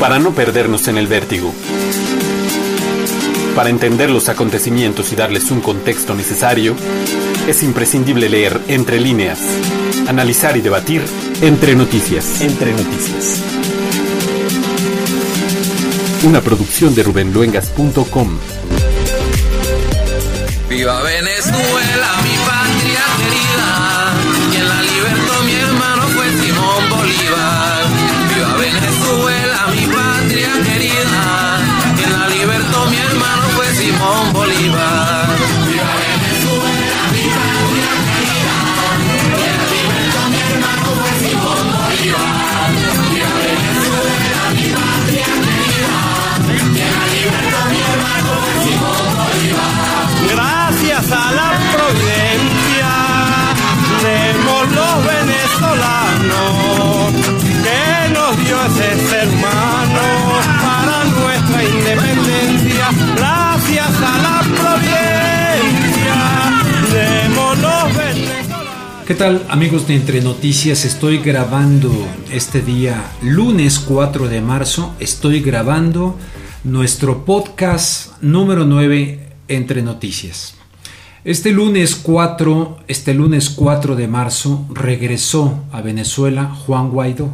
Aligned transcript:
para 0.00 0.18
no 0.18 0.32
perdernos 0.32 0.88
en 0.88 0.98
el 0.98 1.06
vértigo. 1.06 1.52
Para 3.54 3.70
entender 3.70 4.10
los 4.10 4.28
acontecimientos 4.28 5.12
y 5.12 5.16
darles 5.16 5.50
un 5.50 5.60
contexto 5.60 6.14
necesario, 6.14 6.74
es 7.46 7.62
imprescindible 7.62 8.28
leer 8.28 8.60
entre 8.68 9.00
líneas, 9.00 9.38
analizar 10.08 10.56
y 10.56 10.60
debatir 10.60 11.02
entre 11.40 11.76
noticias. 11.76 12.40
Entre 12.40 12.72
noticias. 12.72 13.42
Una 16.24 16.40
producción 16.40 16.94
de 16.94 17.02
rubenluengas.com. 17.02 18.38
Viva 20.68 21.02
Venezuela, 21.02 22.23
believe 34.34 34.73
¿Qué 69.06 69.14
tal 69.14 69.44
amigos 69.50 69.86
de 69.86 69.96
Entre 69.96 70.22
Noticias? 70.22 70.86
Estoy 70.86 71.18
grabando 71.18 71.92
este 72.32 72.62
día 72.62 73.12
lunes 73.20 73.78
4 73.78 74.28
de 74.28 74.40
marzo. 74.40 74.94
Estoy 74.98 75.40
grabando 75.40 76.16
nuestro 76.64 77.26
podcast 77.26 78.12
número 78.22 78.64
9 78.64 79.28
Entre 79.48 79.82
Noticias. 79.82 80.54
Este 81.22 81.52
lunes 81.52 81.96
4, 81.96 82.78
este 82.88 83.12
lunes 83.12 83.50
4 83.50 83.94
de 83.94 84.08
marzo 84.08 84.66
regresó 84.70 85.64
a 85.70 85.82
Venezuela 85.82 86.46
Juan 86.46 86.88
Guaidó, 86.88 87.28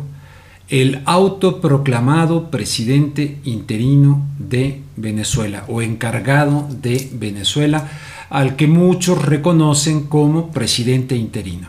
el 0.69 1.03
autoproclamado 1.05 2.51
presidente 2.51 3.39
interino 3.45 4.27
de 4.41 4.81
Venezuela 4.97 5.65
o 5.69 5.83
encargado 5.83 6.67
de 6.69 7.09
Venezuela, 7.13 7.89
al 8.31 8.57
que 8.57 8.67
muchos 8.67 9.23
reconocen 9.23 10.05
como 10.05 10.51
presidente 10.51 11.17
interino, 11.17 11.69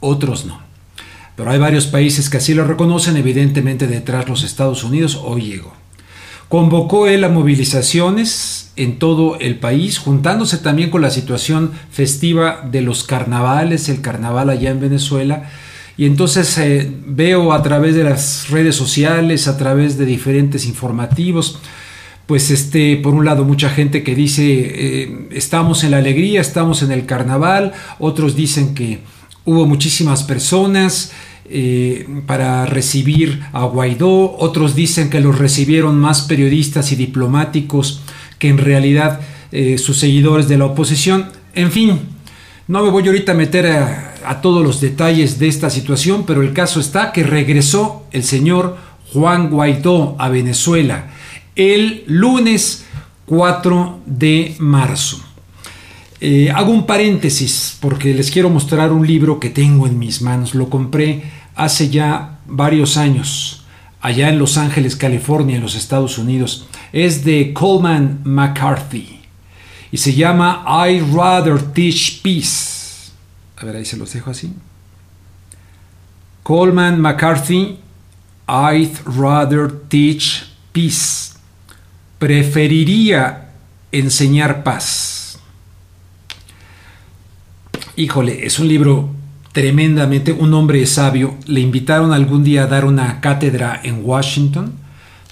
otros 0.00 0.46
no. 0.46 0.60
Pero 1.36 1.52
hay 1.52 1.58
varios 1.58 1.86
países 1.86 2.28
que 2.28 2.38
así 2.38 2.52
lo 2.52 2.64
reconocen, 2.64 3.16
evidentemente 3.16 3.86
detrás 3.86 4.28
los 4.28 4.42
Estados 4.42 4.82
Unidos 4.82 5.20
hoy 5.22 5.42
llegó. 5.42 5.72
Convocó 6.48 7.06
él 7.06 7.24
a 7.24 7.28
movilizaciones 7.28 8.72
en 8.74 8.98
todo 8.98 9.38
el 9.38 9.58
país, 9.58 9.98
juntándose 9.98 10.56
también 10.56 10.88
con 10.88 11.02
la 11.02 11.10
situación 11.10 11.72
festiva 11.90 12.66
de 12.68 12.80
los 12.80 13.04
carnavales, 13.04 13.90
el 13.90 14.00
carnaval 14.00 14.48
allá 14.48 14.70
en 14.70 14.80
Venezuela. 14.80 15.50
Y 15.98 16.06
entonces 16.06 16.56
eh, 16.56 16.90
veo 17.06 17.52
a 17.52 17.62
través 17.62 17.94
de 17.94 18.04
las 18.04 18.48
redes 18.48 18.76
sociales, 18.76 19.46
a 19.46 19.58
través 19.58 19.98
de 19.98 20.06
diferentes 20.06 20.64
informativos, 20.64 21.60
pues 22.28 22.50
este, 22.50 22.98
por 22.98 23.14
un 23.14 23.24
lado 23.24 23.46
mucha 23.46 23.70
gente 23.70 24.02
que 24.04 24.14
dice 24.14 24.44
eh, 24.44 25.28
estamos 25.32 25.82
en 25.82 25.92
la 25.92 25.96
alegría, 25.96 26.42
estamos 26.42 26.82
en 26.82 26.92
el 26.92 27.06
carnaval, 27.06 27.72
otros 27.98 28.36
dicen 28.36 28.74
que 28.74 28.98
hubo 29.46 29.64
muchísimas 29.64 30.24
personas, 30.24 31.12
eh, 31.48 32.06
para 32.26 32.66
recibir 32.66 33.40
a 33.54 33.64
Guaidó, 33.64 34.36
otros 34.36 34.74
dicen 34.74 35.08
que 35.08 35.20
los 35.20 35.38
recibieron 35.38 35.98
más 35.98 36.20
periodistas 36.20 36.92
y 36.92 36.96
diplomáticos 36.96 38.02
que 38.38 38.50
en 38.50 38.58
realidad 38.58 39.20
eh, 39.50 39.78
sus 39.78 39.96
seguidores 39.96 40.48
de 40.48 40.58
la 40.58 40.66
oposición. 40.66 41.30
En 41.54 41.72
fin, 41.72 41.98
no 42.66 42.82
me 42.82 42.90
voy 42.90 43.06
ahorita 43.06 43.32
a 43.32 43.36
meter 43.36 43.68
a, 43.68 44.16
a 44.26 44.42
todos 44.42 44.62
los 44.62 44.82
detalles 44.82 45.38
de 45.38 45.48
esta 45.48 45.70
situación, 45.70 46.24
pero 46.26 46.42
el 46.42 46.52
caso 46.52 46.78
está 46.78 47.10
que 47.12 47.22
regresó 47.22 48.04
el 48.12 48.24
señor 48.24 48.76
Juan 49.14 49.48
Guaidó 49.48 50.16
a 50.18 50.28
Venezuela 50.28 51.06
el 51.58 52.04
lunes 52.06 52.86
4 53.26 54.00
de 54.06 54.54
marzo. 54.60 55.20
Eh, 56.20 56.50
hago 56.54 56.72
un 56.72 56.86
paréntesis 56.86 57.76
porque 57.80 58.14
les 58.14 58.30
quiero 58.30 58.48
mostrar 58.48 58.92
un 58.92 59.06
libro 59.06 59.38
que 59.38 59.50
tengo 59.50 59.86
en 59.86 59.98
mis 59.98 60.22
manos. 60.22 60.54
Lo 60.54 60.70
compré 60.70 61.24
hace 61.56 61.90
ya 61.90 62.38
varios 62.46 62.96
años, 62.96 63.64
allá 64.00 64.28
en 64.28 64.38
Los 64.38 64.56
Ángeles, 64.56 64.96
California, 64.96 65.56
en 65.56 65.62
los 65.62 65.74
Estados 65.74 66.16
Unidos. 66.16 66.66
Es 66.92 67.24
de 67.24 67.52
Coleman 67.52 68.20
McCarthy 68.24 69.20
y 69.90 69.96
se 69.96 70.14
llama 70.14 70.64
I'd 70.66 71.12
Rather 71.12 71.60
Teach 71.72 72.22
Peace. 72.22 73.10
A 73.56 73.64
ver, 73.66 73.76
ahí 73.76 73.84
se 73.84 73.96
los 73.96 74.12
dejo 74.12 74.30
así. 74.30 74.52
Coleman 76.44 77.00
McCarthy, 77.00 77.78
I'd 78.46 78.96
Rather 79.04 79.70
Teach 79.88 80.46
Peace. 80.72 81.27
Preferiría 82.18 83.50
enseñar 83.92 84.64
paz. 84.64 85.38
Híjole, 87.96 88.46
es 88.46 88.58
un 88.58 88.68
libro 88.68 89.10
tremendamente, 89.52 90.32
un 90.32 90.54
hombre 90.54 90.84
sabio. 90.86 91.36
Le 91.46 91.60
invitaron 91.60 92.12
algún 92.12 92.44
día 92.44 92.64
a 92.64 92.66
dar 92.66 92.84
una 92.84 93.20
cátedra 93.20 93.80
en 93.82 94.02
Washington 94.04 94.72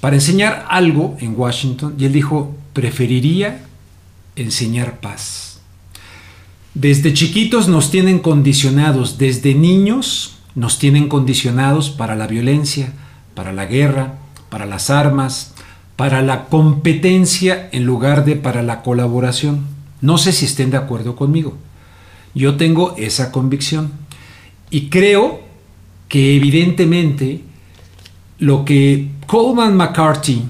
para 0.01 0.17
enseñar 0.17 0.67
algo 0.69 1.17
en 1.21 1.39
Washington 1.39 1.95
y 1.99 2.05
él 2.05 2.13
dijo, 2.13 2.55
preferiría 2.73 3.65
enseñar 4.37 5.01
paz. 5.01 5.61
Desde 6.75 7.15
chiquitos 7.15 7.69
nos 7.69 7.91
tienen 7.91 8.19
condicionados, 8.19 9.19
desde 9.19 9.55
niños 9.55 10.37
nos 10.55 10.79
tienen 10.79 11.09
condicionados 11.09 11.91
para 11.91 12.17
la 12.17 12.27
violencia, 12.27 12.93
para 13.35 13.53
la 13.53 13.67
guerra, 13.67 14.19
para 14.51 14.67
las 14.67 14.91
armas, 14.91 15.55
para 15.97 16.23
la 16.23 16.45
competencia 16.45 17.69
en 17.73 17.85
lugar 17.85 18.25
de 18.25 18.37
para 18.37 18.63
la 18.63 18.83
colaboración. 18.83 19.67
No 20.01 20.19
sé 20.19 20.33
si 20.33 20.45
estén 20.45 20.71
de 20.71 20.77
acuerdo 20.77 21.17
conmigo. 21.17 21.57
Yo 22.35 22.57
tengo 22.57 22.95
esa 22.99 23.33
convicción 23.33 23.93
y 24.71 24.89
creo 24.91 25.41
que 26.09 26.37
evidentemente 26.37 27.41
lo 28.39 28.65
que 28.65 29.09
Coleman 29.27 29.77
McCarthy 29.77 30.45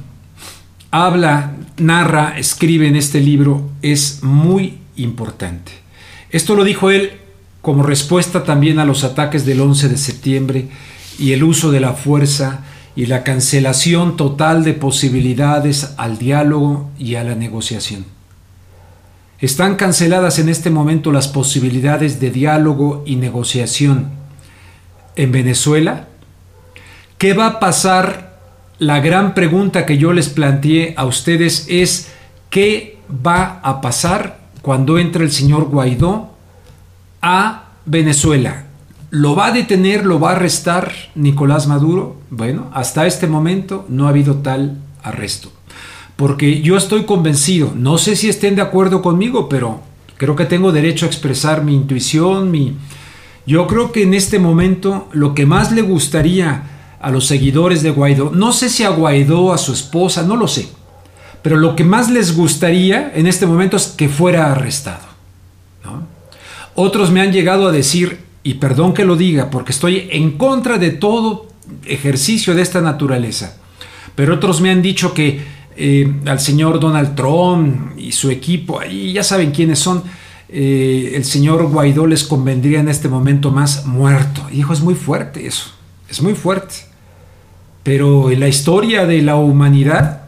habla, 0.90 1.54
narra, 1.78 2.36
escribe 2.38 2.88
en 2.88 2.96
este 2.96 3.20
libro 3.20 3.70
es 3.82 4.22
muy 4.24 4.78
importante. 4.96 5.72
Esto 6.30 6.56
lo 6.56 6.64
dijo 6.64 6.90
él 6.90 7.12
como 7.62 7.82
respuesta 7.82 8.44
también 8.44 8.78
a 8.78 8.84
los 8.84 9.04
ataques 9.04 9.46
del 9.46 9.60
11 9.60 9.88
de 9.88 9.96
septiembre 9.96 10.68
y 11.18 11.32
el 11.32 11.44
uso 11.44 11.70
de 11.70 11.80
la 11.80 11.92
fuerza 11.92 12.64
y 12.96 13.06
la 13.06 13.22
cancelación 13.22 14.16
total 14.16 14.64
de 14.64 14.72
posibilidades 14.72 15.92
al 15.98 16.16
diálogo 16.16 16.90
y 16.98 17.16
a 17.16 17.24
la 17.24 17.34
negociación. 17.34 18.06
Están 19.38 19.76
canceladas 19.76 20.38
en 20.38 20.48
este 20.48 20.70
momento 20.70 21.12
las 21.12 21.28
posibilidades 21.28 22.20
de 22.20 22.30
diálogo 22.30 23.04
y 23.06 23.16
negociación 23.16 24.08
en 25.14 25.30
Venezuela. 25.30 26.08
¿Qué 27.18 27.34
va 27.34 27.46
a 27.46 27.60
pasar? 27.60 28.34
La 28.78 29.00
gran 29.00 29.34
pregunta 29.34 29.86
que 29.86 29.98
yo 29.98 30.12
les 30.12 30.28
planteé 30.28 30.94
a 30.96 31.04
ustedes 31.04 31.66
es 31.68 32.08
¿qué 32.50 32.98
va 33.26 33.60
a 33.62 33.80
pasar 33.80 34.38
cuando 34.62 34.98
entre 34.98 35.24
el 35.24 35.32
señor 35.32 35.64
Guaidó 35.64 36.34
a 37.22 37.70
Venezuela? 37.84 38.65
¿Lo 39.16 39.34
va 39.34 39.46
a 39.46 39.52
detener, 39.52 40.04
lo 40.04 40.20
va 40.20 40.32
a 40.32 40.36
arrestar 40.36 40.92
Nicolás 41.14 41.66
Maduro? 41.66 42.16
Bueno, 42.28 42.68
hasta 42.74 43.06
este 43.06 43.26
momento 43.26 43.86
no 43.88 44.04
ha 44.04 44.10
habido 44.10 44.34
tal 44.42 44.76
arresto. 45.02 45.50
Porque 46.16 46.60
yo 46.60 46.76
estoy 46.76 47.04
convencido, 47.06 47.72
no 47.74 47.96
sé 47.96 48.14
si 48.14 48.28
estén 48.28 48.56
de 48.56 48.60
acuerdo 48.60 49.00
conmigo, 49.00 49.48
pero 49.48 49.80
creo 50.18 50.36
que 50.36 50.44
tengo 50.44 50.70
derecho 50.70 51.06
a 51.06 51.08
expresar 51.08 51.64
mi 51.64 51.74
intuición, 51.74 52.50
mi... 52.50 52.76
Yo 53.46 53.66
creo 53.66 53.90
que 53.90 54.02
en 54.02 54.12
este 54.12 54.38
momento 54.38 55.08
lo 55.12 55.34
que 55.34 55.46
más 55.46 55.72
le 55.72 55.80
gustaría 55.80 56.64
a 57.00 57.10
los 57.10 57.26
seguidores 57.26 57.82
de 57.82 57.92
Guaidó, 57.92 58.32
no 58.34 58.52
sé 58.52 58.68
si 58.68 58.84
a 58.84 58.90
Guaidó, 58.90 59.54
a 59.54 59.56
su 59.56 59.72
esposa, 59.72 60.24
no 60.24 60.36
lo 60.36 60.46
sé, 60.46 60.68
pero 61.40 61.56
lo 61.56 61.74
que 61.74 61.84
más 61.84 62.10
les 62.10 62.36
gustaría 62.36 63.12
en 63.14 63.26
este 63.26 63.46
momento 63.46 63.78
es 63.78 63.86
que 63.86 64.10
fuera 64.10 64.52
arrestado. 64.52 65.06
Otros 66.74 67.10
me 67.10 67.22
han 67.22 67.32
llegado 67.32 67.66
a 67.66 67.72
decir, 67.72 68.25
y 68.46 68.54
perdón 68.54 68.94
que 68.94 69.04
lo 69.04 69.16
diga, 69.16 69.50
porque 69.50 69.72
estoy 69.72 70.06
en 70.12 70.38
contra 70.38 70.78
de 70.78 70.92
todo 70.92 71.48
ejercicio 71.84 72.54
de 72.54 72.62
esta 72.62 72.80
naturaleza, 72.80 73.56
pero 74.14 74.34
otros 74.34 74.60
me 74.60 74.70
han 74.70 74.82
dicho 74.82 75.12
que 75.12 75.40
eh, 75.74 76.14
al 76.26 76.38
señor 76.38 76.78
Donald 76.78 77.16
Trump 77.16 77.98
y 77.98 78.12
su 78.12 78.30
equipo, 78.30 78.78
y 78.88 79.12
ya 79.12 79.24
saben 79.24 79.50
quiénes 79.50 79.80
son, 79.80 80.04
eh, 80.48 81.14
el 81.16 81.24
señor 81.24 81.66
Guaidó 81.66 82.06
les 82.06 82.22
convendría 82.22 82.78
en 82.78 82.88
este 82.88 83.08
momento 83.08 83.50
más 83.50 83.84
muerto. 83.84 84.46
Hijo, 84.52 84.72
es 84.72 84.80
muy 84.80 84.94
fuerte 84.94 85.44
eso, 85.44 85.72
es 86.08 86.22
muy 86.22 86.34
fuerte. 86.34 86.76
Pero 87.82 88.30
en 88.30 88.38
la 88.38 88.46
historia 88.46 89.06
de 89.06 89.22
la 89.22 89.34
humanidad 89.34 90.22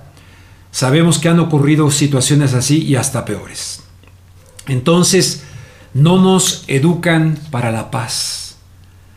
sabemos 0.73 1.21
que 1.21 1.29
han 1.29 1.39
ocurrido 1.39 1.89
situaciones 1.93 2.53
así 2.55 2.83
y 2.83 2.97
hasta 2.97 3.25
peores. 3.25 3.85
Entonces, 4.67 5.45
no 5.99 6.19
nos 6.19 6.65
educan 6.69 7.39
para 7.51 7.71
la 7.71 7.91
paz. 7.91 8.57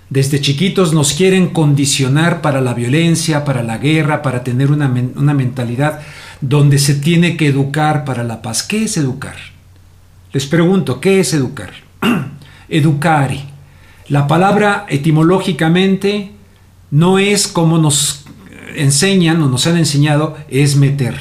Desde 0.09 0.41
chiquitos 0.41 0.93
nos 0.93 1.13
quieren 1.13 1.49
condicionar 1.49 2.41
para 2.41 2.59
la 2.59 2.73
violencia, 2.73 3.45
para 3.45 3.63
la 3.63 3.77
guerra, 3.77 4.21
para 4.21 4.43
tener 4.43 4.71
una, 4.71 4.91
una 5.15 5.33
mentalidad 5.33 6.01
donde 6.41 6.79
se 6.79 6.95
tiene 6.95 7.37
que 7.37 7.47
educar 7.47 8.03
para 8.03 8.23
la 8.23 8.41
paz. 8.41 8.63
¿Qué 8.63 8.83
es 8.83 8.97
educar? 8.97 9.35
Les 10.33 10.45
pregunto, 10.45 10.99
¿qué 10.99 11.19
es 11.19 11.33
educar? 11.33 11.71
Educare. 12.69 13.45
La 14.09 14.27
palabra 14.27 14.85
etimológicamente 14.89 16.31
no 16.89 17.19
es 17.19 17.47
como 17.47 17.77
nos 17.77 18.25
enseñan 18.75 19.41
o 19.41 19.47
nos 19.47 19.67
han 19.67 19.77
enseñado, 19.77 20.35
es 20.49 20.75
meter. 20.75 21.15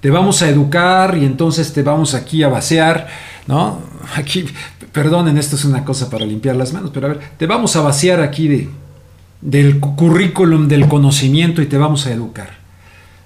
Te 0.00 0.10
vamos 0.10 0.42
a 0.42 0.48
educar 0.48 1.16
y 1.16 1.24
entonces 1.24 1.72
te 1.72 1.82
vamos 1.82 2.14
aquí 2.14 2.42
a 2.42 2.48
vaciar, 2.48 3.08
¿no? 3.46 3.80
Aquí, 4.14 4.46
perdonen, 4.92 5.38
esto 5.38 5.56
es 5.56 5.64
una 5.64 5.84
cosa 5.84 6.10
para 6.10 6.26
limpiar 6.26 6.56
las 6.56 6.72
manos, 6.72 6.90
pero 6.92 7.06
a 7.06 7.10
ver, 7.10 7.20
te 7.36 7.46
vamos 7.46 7.76
a 7.76 7.80
vaciar 7.80 8.20
aquí 8.20 8.48
de, 8.48 8.68
del 9.40 9.80
currículum 9.80 10.68
del 10.68 10.88
conocimiento 10.88 11.62
y 11.62 11.66
te 11.66 11.78
vamos 11.78 12.06
a 12.06 12.12
educar. 12.12 12.58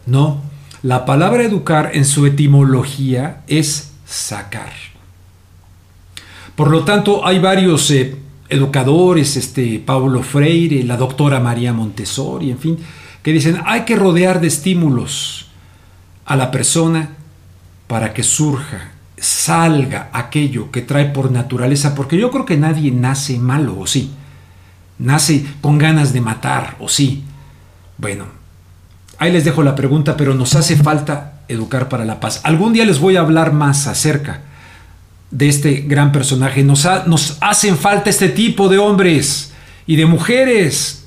No, 0.06 0.42
la 0.82 1.04
palabra 1.04 1.44
educar 1.44 1.90
en 1.94 2.04
su 2.04 2.26
etimología 2.26 3.42
es 3.46 3.92
sacar. 4.04 4.72
Por 6.54 6.70
lo 6.70 6.84
tanto, 6.84 7.26
hay 7.26 7.38
varios 7.38 7.90
eh, 7.90 8.16
educadores, 8.48 9.36
este, 9.36 9.82
Paulo 9.84 10.22
Freire, 10.22 10.82
la 10.82 10.96
doctora 10.96 11.40
María 11.40 11.72
Montessori, 11.72 12.50
en 12.50 12.58
fin, 12.58 12.78
que 13.22 13.32
dicen, 13.32 13.60
hay 13.64 13.82
que 13.82 13.96
rodear 13.96 14.40
de 14.40 14.48
estímulos 14.48 15.46
a 16.24 16.36
la 16.36 16.50
persona 16.50 17.10
para 17.86 18.12
que 18.12 18.22
surja, 18.22 18.92
salga 19.22 20.10
aquello 20.12 20.72
que 20.72 20.82
trae 20.82 21.06
por 21.06 21.30
naturaleza, 21.30 21.94
porque 21.94 22.18
yo 22.18 22.32
creo 22.32 22.44
que 22.44 22.56
nadie 22.56 22.90
nace 22.90 23.38
malo, 23.38 23.78
o 23.78 23.86
sí, 23.86 24.10
nace 24.98 25.46
con 25.60 25.78
ganas 25.78 26.12
de 26.12 26.20
matar, 26.20 26.76
o 26.80 26.88
sí. 26.88 27.22
Bueno, 27.98 28.24
ahí 29.18 29.32
les 29.32 29.44
dejo 29.44 29.62
la 29.62 29.76
pregunta, 29.76 30.16
pero 30.16 30.34
nos 30.34 30.56
hace 30.56 30.74
falta 30.74 31.42
educar 31.46 31.88
para 31.88 32.04
la 32.04 32.18
paz. 32.18 32.40
Algún 32.42 32.72
día 32.72 32.84
les 32.84 32.98
voy 32.98 33.14
a 33.14 33.20
hablar 33.20 33.52
más 33.52 33.86
acerca 33.86 34.42
de 35.30 35.48
este 35.48 35.82
gran 35.82 36.10
personaje. 36.10 36.64
Nos, 36.64 36.84
nos 37.06 37.38
hacen 37.40 37.78
falta 37.78 38.10
este 38.10 38.28
tipo 38.28 38.68
de 38.68 38.78
hombres 38.78 39.52
y 39.86 39.94
de 39.94 40.06
mujeres 40.06 41.01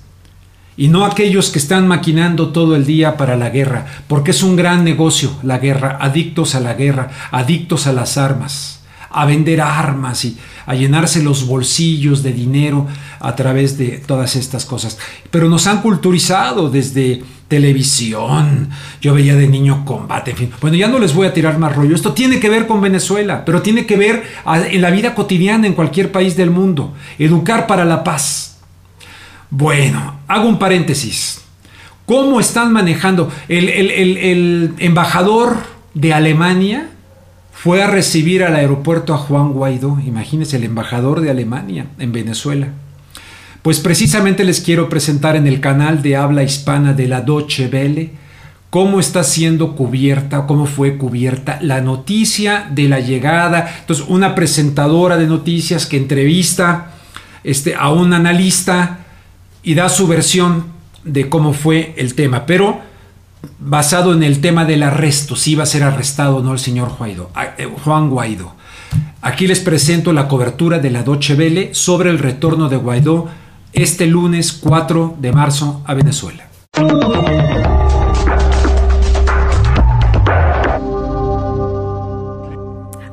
y 0.77 0.87
no 0.87 1.05
aquellos 1.05 1.49
que 1.49 1.59
están 1.59 1.87
maquinando 1.87 2.49
todo 2.49 2.75
el 2.75 2.85
día 2.85 3.17
para 3.17 3.35
la 3.35 3.49
guerra, 3.49 3.85
porque 4.07 4.31
es 4.31 4.43
un 4.43 4.55
gran 4.55 4.83
negocio 4.83 5.31
la 5.43 5.57
guerra, 5.57 5.97
adictos 6.01 6.55
a 6.55 6.59
la 6.59 6.73
guerra, 6.73 7.09
adictos 7.31 7.87
a 7.87 7.93
las 7.93 8.17
armas, 8.17 8.81
a 9.09 9.25
vender 9.25 9.61
armas 9.61 10.25
y 10.25 10.37
a 10.65 10.75
llenarse 10.75 11.23
los 11.23 11.47
bolsillos 11.47 12.23
de 12.23 12.33
dinero 12.33 12.87
a 13.19 13.35
través 13.35 13.77
de 13.77 14.03
todas 14.05 14.35
estas 14.35 14.65
cosas. 14.65 14.97
Pero 15.31 15.47
nos 15.47 15.67
han 15.67 15.81
culturizado 15.81 16.69
desde 16.69 17.23
televisión, 17.47 18.69
yo 18.99 19.13
veía 19.13 19.35
de 19.35 19.47
niño 19.47 19.85
combate, 19.85 20.31
en 20.31 20.37
fin. 20.37 20.51
Bueno, 20.59 20.75
ya 20.75 20.87
no 20.87 20.99
les 20.99 21.13
voy 21.13 21.27
a 21.27 21.33
tirar 21.33 21.59
más 21.59 21.75
rollo. 21.75 21.95
Esto 21.95 22.13
tiene 22.13 22.39
que 22.39 22.49
ver 22.49 22.67
con 22.67 22.81
Venezuela, 22.81 23.45
pero 23.45 23.61
tiene 23.61 23.85
que 23.85 23.95
ver 23.95 24.23
en 24.45 24.81
la 24.81 24.89
vida 24.89 25.13
cotidiana 25.13 25.67
en 25.67 25.73
cualquier 25.73 26.11
país 26.11 26.35
del 26.35 26.49
mundo. 26.49 26.93
Educar 27.19 27.67
para 27.67 27.85
la 27.85 28.03
paz 28.03 28.54
bueno, 29.49 30.19
hago 30.27 30.47
un 30.47 30.59
paréntesis. 30.59 31.41
¿Cómo 32.05 32.39
están 32.39 32.71
manejando? 32.71 33.31
El, 33.47 34.75
embajador 34.77 35.57
de 35.93 36.13
Alemania 36.13 36.89
fue 37.51 37.81
a 37.81 37.87
recibir 37.87 38.43
al 38.43 38.55
aeropuerto 38.55 39.13
a 39.13 39.17
Juan 39.17 39.53
Guaidó. 39.53 39.99
Imagínense, 40.05 40.57
el 40.57 40.65
embajador 40.65 41.21
de 41.21 41.31
Alemania 41.31 41.87
en 41.97 42.11
Venezuela. 42.11 42.67
Pues 43.63 43.79
precisamente 43.79 44.43
les 44.43 44.61
quiero 44.61 44.89
presentar 44.89 45.35
en 45.35 45.47
el 45.47 45.59
canal 45.59 46.03
de 46.03 46.15
habla 46.15 46.43
hispana 46.43 46.93
de 46.93 47.07
la 47.07 47.21
Deutsche 47.21 47.67
Welle 47.67 48.25
cómo 48.75 48.99
está 48.99 49.23
siendo 49.23 49.73
cubierta, 49.73 50.45
cómo 50.47 50.65
fue 50.65 50.97
cubierta 50.97 51.59
la 51.61 51.79
noticia 51.79 52.67
de 52.69 52.89
la 52.89 52.99
llegada. 52.99 53.73
Entonces, 53.79 54.05
una 54.09 54.35
presentadora 54.35 55.15
de 55.15 55.27
noticias 55.27 55.85
que 55.85 55.95
entrevista 55.95 56.91
este, 57.45 57.73
a 57.73 57.89
un 57.89 58.11
analista 58.11 59.04
y 59.65 59.73
da 59.73 59.89
su 59.89 60.07
versión 60.07 60.67
de 61.03 61.27
cómo 61.27 61.51
fue 61.51 61.93
el 61.97 62.13
tema, 62.13 62.45
pero 62.45 62.79
basado 63.59 64.13
en 64.13 64.23
el 64.23 64.39
tema 64.39 64.63
del 64.63 64.83
arresto, 64.83 65.35
si 65.35 65.51
iba 65.51 65.63
a 65.63 65.67
ser 65.67 65.83
arrestado 65.83 66.37
o 66.37 66.41
no 66.41 66.53
el 66.53 66.59
señor 66.59 66.95
eh, 67.57 67.67
Juan 67.83 68.09
Guaidó. 68.09 68.53
Aquí 69.21 69.47
les 69.47 69.59
presento 69.59 70.13
la 70.13 70.27
cobertura 70.27 70.77
de 70.77 70.91
la 70.91 71.03
Doche 71.03 71.33
Vele 71.33 71.73
sobre 71.73 72.11
el 72.11 72.19
retorno 72.19 72.69
de 72.69 72.77
Guaidó 72.77 73.27
este 73.73 74.05
lunes 74.05 74.53
4 74.53 75.17
de 75.19 75.31
marzo 75.33 75.81
a 75.85 75.95
Venezuela. 75.95 76.47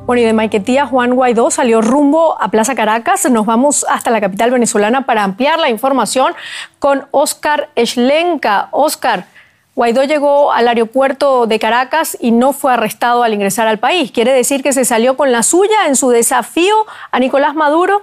Bueno, 0.05 0.21
y 0.21 0.25
de 0.25 0.33
Maiquetía, 0.33 0.85
Juan 0.85 1.15
Guaidó 1.15 1.49
salió 1.49 1.81
rumbo 1.81 2.35
a 2.41 2.49
Plaza 2.51 2.75
Caracas. 2.75 3.23
Nos 3.31 3.45
vamos 3.45 3.85
hasta 3.87 4.11
la 4.11 4.19
capital 4.19 4.51
venezolana 4.51 5.05
para 5.05 5.23
ampliar 5.23 5.59
la 5.59 5.69
información 5.69 6.33
con 6.79 7.07
Oscar 7.11 7.69
Eschlenka. 7.75 8.67
Oscar, 8.71 9.27
Guaidó 9.77 10.03
llegó 10.03 10.51
al 10.51 10.67
aeropuerto 10.67 11.47
de 11.47 11.57
Caracas 11.57 12.17
y 12.19 12.31
no 12.31 12.51
fue 12.51 12.73
arrestado 12.73 13.23
al 13.23 13.33
ingresar 13.33 13.67
al 13.67 13.79
país. 13.79 14.11
¿Quiere 14.11 14.33
decir 14.33 14.61
que 14.61 14.73
se 14.73 14.83
salió 14.83 15.15
con 15.15 15.31
la 15.31 15.41
suya 15.41 15.87
en 15.87 15.95
su 15.95 16.09
desafío 16.09 16.75
a 17.09 17.19
Nicolás 17.19 17.55
Maduro? 17.55 18.01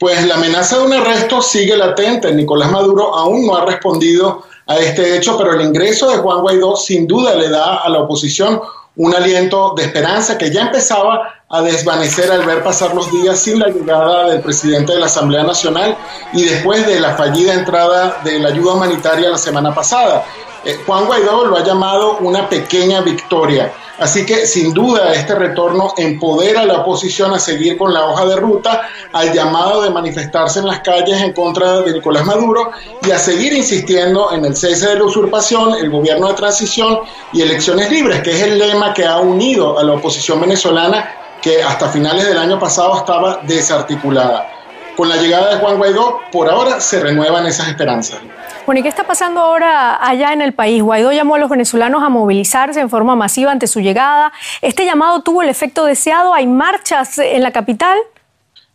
Pues 0.00 0.26
la 0.26 0.34
amenaza 0.34 0.78
de 0.78 0.86
un 0.86 0.94
arresto 0.94 1.40
sigue 1.42 1.76
latente. 1.76 2.34
Nicolás 2.34 2.72
Maduro 2.72 3.14
aún 3.14 3.46
no 3.46 3.54
ha 3.54 3.64
respondido 3.66 4.42
a 4.66 4.78
este 4.78 5.16
hecho, 5.16 5.38
pero 5.38 5.54
el 5.54 5.60
ingreso 5.60 6.10
de 6.10 6.16
Juan 6.16 6.40
Guaidó 6.40 6.74
sin 6.74 7.06
duda 7.06 7.36
le 7.36 7.48
da 7.48 7.76
a 7.76 7.88
la 7.88 8.00
oposición 8.00 8.60
un 9.00 9.14
aliento 9.14 9.72
de 9.74 9.84
esperanza 9.84 10.36
que 10.36 10.50
ya 10.50 10.60
empezaba 10.60 11.42
a 11.48 11.62
desvanecer 11.62 12.30
al 12.30 12.44
ver 12.44 12.62
pasar 12.62 12.94
los 12.94 13.10
días 13.10 13.40
sin 13.40 13.58
la 13.58 13.68
llegada 13.68 14.28
del 14.28 14.42
presidente 14.42 14.92
de 14.92 15.00
la 15.00 15.06
Asamblea 15.06 15.42
Nacional 15.42 15.96
y 16.34 16.44
después 16.44 16.86
de 16.86 17.00
la 17.00 17.16
fallida 17.16 17.54
entrada 17.54 18.20
de 18.22 18.38
la 18.38 18.50
ayuda 18.50 18.74
humanitaria 18.74 19.30
la 19.30 19.38
semana 19.38 19.74
pasada. 19.74 20.22
Eh, 20.64 20.78
Juan 20.86 21.06
Guaidó 21.06 21.46
lo 21.46 21.56
ha 21.56 21.64
llamado 21.64 22.18
una 22.18 22.48
pequeña 22.48 23.00
victoria. 23.00 23.72
Así 23.98 24.24
que 24.24 24.46
sin 24.46 24.72
duda 24.72 25.12
este 25.12 25.34
retorno 25.34 25.92
empodera 25.96 26.62
a 26.62 26.64
la 26.64 26.78
oposición 26.78 27.34
a 27.34 27.38
seguir 27.38 27.76
con 27.76 27.92
la 27.92 28.06
hoja 28.06 28.24
de 28.24 28.36
ruta, 28.36 28.88
al 29.12 29.32
llamado 29.32 29.82
de 29.82 29.90
manifestarse 29.90 30.60
en 30.60 30.66
las 30.66 30.80
calles 30.80 31.20
en 31.20 31.34
contra 31.34 31.82
de 31.82 31.92
Nicolás 31.92 32.24
Maduro 32.24 32.70
y 33.02 33.10
a 33.10 33.18
seguir 33.18 33.52
insistiendo 33.52 34.32
en 34.32 34.46
el 34.46 34.56
cese 34.56 34.88
de 34.88 34.96
la 34.96 35.04
usurpación, 35.04 35.74
el 35.74 35.90
gobierno 35.90 36.28
de 36.28 36.34
transición 36.34 37.00
y 37.34 37.42
elecciones 37.42 37.90
libres, 37.90 38.22
que 38.22 38.30
es 38.30 38.42
el 38.42 38.58
lema 38.58 38.94
que 38.94 39.04
ha 39.04 39.18
unido 39.18 39.78
a 39.78 39.84
la 39.84 39.92
oposición 39.92 40.40
venezolana 40.40 41.12
que 41.42 41.62
hasta 41.62 41.88
finales 41.88 42.26
del 42.26 42.38
año 42.38 42.58
pasado 42.58 42.96
estaba 42.96 43.40
desarticulada. 43.42 44.50
Con 44.96 45.08
la 45.08 45.16
llegada 45.16 45.54
de 45.54 45.60
Juan 45.60 45.78
Guaidó, 45.78 46.20
por 46.32 46.48
ahora 46.48 46.80
se 46.80 47.00
renuevan 47.00 47.46
esas 47.46 47.68
esperanzas. 47.68 48.20
Bueno, 48.66 48.80
¿y 48.80 48.82
qué 48.82 48.88
está 48.88 49.04
pasando 49.04 49.40
ahora 49.40 50.06
allá 50.06 50.32
en 50.32 50.42
el 50.42 50.52
país? 50.52 50.82
Guaidó 50.82 51.12
llamó 51.12 51.34
a 51.34 51.38
los 51.38 51.50
venezolanos 51.50 52.02
a 52.02 52.08
movilizarse 52.08 52.78
en 52.80 52.90
forma 52.90 53.16
masiva 53.16 53.50
ante 53.50 53.66
su 53.66 53.80
llegada. 53.80 54.32
¿Este 54.60 54.84
llamado 54.84 55.22
tuvo 55.22 55.42
el 55.42 55.48
efecto 55.48 55.84
deseado? 55.86 56.34
¿Hay 56.34 56.46
marchas 56.46 57.18
en 57.18 57.42
la 57.42 57.52
capital? 57.52 57.98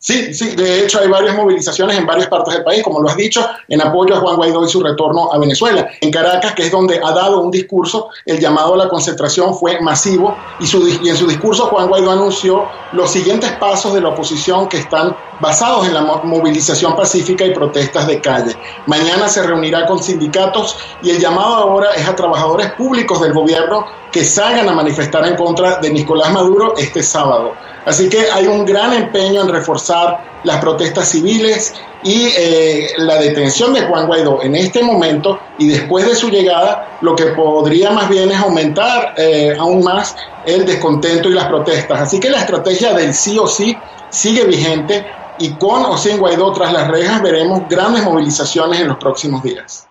Sí, 0.05 0.35
sí, 0.35 0.55
de 0.55 0.81
hecho 0.81 0.99
hay 0.99 1.07
varias 1.07 1.35
movilizaciones 1.35 1.97
en 1.97 2.05
varias 2.05 2.27
partes 2.27 2.53
del 2.53 2.63
país, 2.63 2.83
como 2.83 3.01
lo 3.01 3.09
has 3.09 3.17
dicho, 3.17 3.43
en 3.67 3.81
apoyo 3.81 4.13
a 4.13 4.19
Juan 4.19 4.35
Guaidó 4.35 4.63
y 4.63 4.69
su 4.69 4.83
retorno 4.83 5.33
a 5.33 5.39
Venezuela. 5.39 5.89
En 5.99 6.11
Caracas, 6.11 6.53
que 6.53 6.67
es 6.67 6.71
donde 6.71 7.01
ha 7.03 7.11
dado 7.11 7.41
un 7.41 7.49
discurso, 7.49 8.09
el 8.23 8.39
llamado 8.39 8.75
a 8.75 8.77
la 8.77 8.87
concentración 8.87 9.57
fue 9.57 9.81
masivo 9.81 10.37
y, 10.59 10.65
y 11.03 11.09
en 11.09 11.17
su 11.17 11.25
discurso 11.25 11.65
Juan 11.69 11.87
Guaidó 11.87 12.11
anunció 12.11 12.65
los 12.91 13.09
siguientes 13.09 13.51
pasos 13.53 13.95
de 13.95 14.01
la 14.01 14.09
oposición 14.09 14.69
que 14.69 14.77
están 14.77 15.17
basados 15.39 15.87
en 15.87 15.95
la 15.95 16.01
movilización 16.01 16.95
pacífica 16.95 17.43
y 17.43 17.55
protestas 17.55 18.05
de 18.05 18.21
calle. 18.21 18.55
Mañana 18.85 19.27
se 19.27 19.41
reunirá 19.41 19.87
con 19.87 20.03
sindicatos 20.03 20.77
y 21.01 21.09
el 21.09 21.19
llamado 21.19 21.55
ahora 21.55 21.95
es 21.95 22.07
a 22.07 22.15
trabajadores 22.15 22.71
públicos 22.73 23.21
del 23.21 23.33
gobierno 23.33 23.87
que 24.11 24.23
salgan 24.23 24.69
a 24.69 24.73
manifestar 24.73 25.25
en 25.25 25.35
contra 25.35 25.79
de 25.79 25.89
Nicolás 25.89 26.31
Maduro 26.31 26.75
este 26.77 27.01
sábado. 27.01 27.53
Así 27.85 28.09
que 28.09 28.29
hay 28.31 28.47
un 28.47 28.65
gran 28.65 28.93
empeño 28.93 29.41
en 29.41 29.49
reforzar 29.49 30.39
las 30.43 30.59
protestas 30.59 31.09
civiles 31.09 31.73
y 32.03 32.29
eh, 32.37 32.87
la 32.97 33.17
detención 33.17 33.73
de 33.73 33.81
Juan 33.81 34.07
Guaidó 34.07 34.41
en 34.41 34.55
este 34.55 34.83
momento 34.83 35.39
y 35.57 35.67
después 35.67 36.05
de 36.05 36.15
su 36.15 36.29
llegada, 36.29 36.97
lo 37.01 37.15
que 37.15 37.27
podría 37.27 37.91
más 37.91 38.09
bien 38.09 38.31
es 38.31 38.37
aumentar 38.37 39.13
eh, 39.17 39.55
aún 39.59 39.83
más 39.83 40.15
el 40.45 40.65
descontento 40.65 41.29
y 41.29 41.33
las 41.33 41.45
protestas. 41.45 42.01
Así 42.01 42.19
que 42.19 42.29
la 42.29 42.39
estrategia 42.39 42.93
del 42.93 43.13
sí 43.13 43.37
o 43.37 43.47
sí 43.47 43.77
sigue 44.09 44.45
vigente 44.45 45.05
y 45.37 45.51
con 45.51 45.85
o 45.85 45.97
sin 45.97 46.17
Guaidó 46.17 46.51
tras 46.53 46.73
las 46.73 46.87
rejas 46.87 47.21
veremos 47.21 47.63
grandes 47.69 48.03
movilizaciones 48.03 48.81
en 48.81 48.87
los 48.87 48.97
próximos 48.97 49.43
días. 49.43 49.87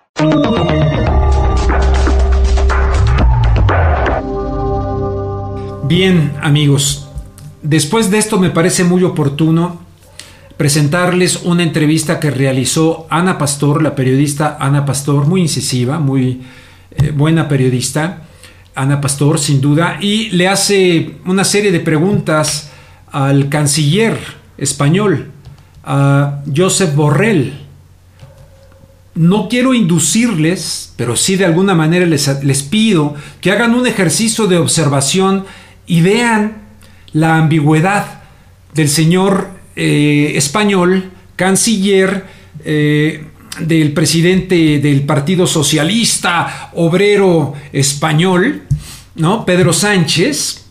Bien, 5.86 6.34
amigos, 6.42 7.03
después 7.64 8.10
de 8.10 8.18
esto 8.18 8.38
me 8.38 8.50
parece 8.50 8.84
muy 8.84 9.02
oportuno 9.02 9.80
presentarles 10.56 11.40
una 11.42 11.64
entrevista 11.64 12.20
que 12.20 12.30
realizó 12.30 13.08
Ana 13.10 13.38
Pastor, 13.38 13.82
la 13.82 13.96
periodista 13.96 14.56
Ana 14.60 14.84
Pastor, 14.84 15.26
muy 15.26 15.40
incisiva, 15.40 15.98
muy 15.98 16.42
eh, 16.92 17.10
buena 17.10 17.48
periodista, 17.48 18.22
Ana 18.76 19.00
Pastor, 19.00 19.40
sin 19.40 19.60
duda, 19.60 19.98
y 20.00 20.30
le 20.30 20.46
hace 20.46 21.16
una 21.26 21.44
serie 21.44 21.72
de 21.72 21.80
preguntas 21.80 22.70
al 23.10 23.48
canciller 23.48 24.18
español, 24.58 25.30
a 25.82 26.42
Josep 26.54 26.94
Borrell. 26.94 27.60
No 29.14 29.48
quiero 29.48 29.74
inducirles, 29.74 30.92
pero 30.96 31.14
sí 31.14 31.36
de 31.36 31.44
alguna 31.44 31.74
manera 31.74 32.04
les, 32.04 32.42
les 32.42 32.62
pido 32.62 33.14
que 33.40 33.52
hagan 33.52 33.74
un 33.74 33.86
ejercicio 33.86 34.46
de 34.46 34.58
observación 34.58 35.44
y 35.86 36.00
vean 36.00 36.63
la 37.14 37.38
ambigüedad 37.38 38.22
del 38.74 38.88
señor 38.88 39.48
eh, 39.76 40.32
español, 40.34 41.10
canciller 41.36 42.26
eh, 42.64 43.26
del 43.60 43.92
presidente 43.92 44.80
del 44.80 45.02
Partido 45.02 45.46
Socialista 45.46 46.70
Obrero 46.74 47.54
Español, 47.72 48.62
¿no? 49.14 49.46
Pedro 49.46 49.72
Sánchez, 49.72 50.64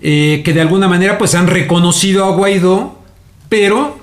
eh, 0.00 0.42
que 0.44 0.52
de 0.52 0.60
alguna 0.60 0.88
manera 0.88 1.18
pues 1.18 1.34
han 1.34 1.48
reconocido 1.48 2.24
a 2.24 2.30
Guaidó, 2.30 3.00
pero 3.48 3.98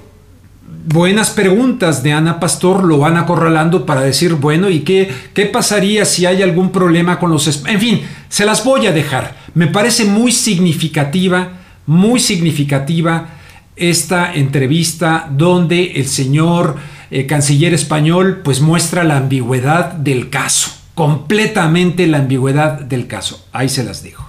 buenas 0.87 1.31
preguntas 1.31 2.03
de 2.03 2.13
Ana 2.13 2.39
Pastor 2.39 2.83
lo 2.83 2.97
van 2.97 3.17
acorralando 3.17 3.85
para 3.85 4.01
decir, 4.01 4.35
bueno, 4.35 4.69
¿y 4.69 4.81
qué, 4.81 5.11
qué 5.33 5.45
pasaría 5.45 6.05
si 6.05 6.25
hay 6.25 6.41
algún 6.41 6.71
problema 6.71 7.19
con 7.19 7.31
los... 7.31 7.65
En 7.65 7.79
fin, 7.79 8.01
se 8.29 8.45
las 8.45 8.63
voy 8.63 8.87
a 8.87 8.91
dejar. 8.91 9.35
Me 9.57 9.65
parece 9.65 10.05
muy 10.05 10.31
significativa, 10.31 11.53
muy 11.87 12.19
significativa 12.19 13.29
esta 13.75 14.35
entrevista 14.35 15.27
donde 15.31 15.93
el 15.93 16.05
señor 16.05 16.75
eh, 17.09 17.25
canciller 17.25 17.73
español 17.73 18.41
pues 18.43 18.61
muestra 18.61 19.03
la 19.03 19.17
ambigüedad 19.17 19.93
del 19.93 20.29
caso, 20.29 20.69
completamente 20.93 22.05
la 22.05 22.19
ambigüedad 22.19 22.81
del 22.81 23.07
caso. 23.07 23.47
Ahí 23.51 23.67
se 23.67 23.83
las 23.83 24.03
digo. 24.03 24.23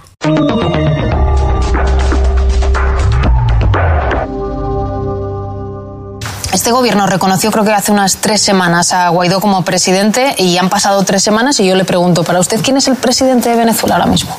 Este 6.51 6.71
gobierno 6.71 7.05
reconoció 7.05 7.51
creo 7.51 7.63
que 7.63 7.71
hace 7.71 7.91
unas 7.91 8.17
tres 8.17 8.41
semanas 8.41 8.91
a 8.91 9.09
Guaidó 9.09 9.39
como 9.39 9.63
presidente 9.63 10.33
y 10.37 10.57
han 10.57 10.69
pasado 10.69 11.03
tres 11.03 11.23
semanas 11.23 11.59
y 11.59 11.65
yo 11.67 11.75
le 11.75 11.85
pregunto, 11.85 12.23
para 12.23 12.39
usted, 12.39 12.59
¿quién 12.63 12.77
es 12.77 12.87
el 12.87 12.95
presidente 12.95 13.49
de 13.49 13.55
Venezuela 13.55 13.95
ahora 13.95 14.07
mismo? 14.07 14.35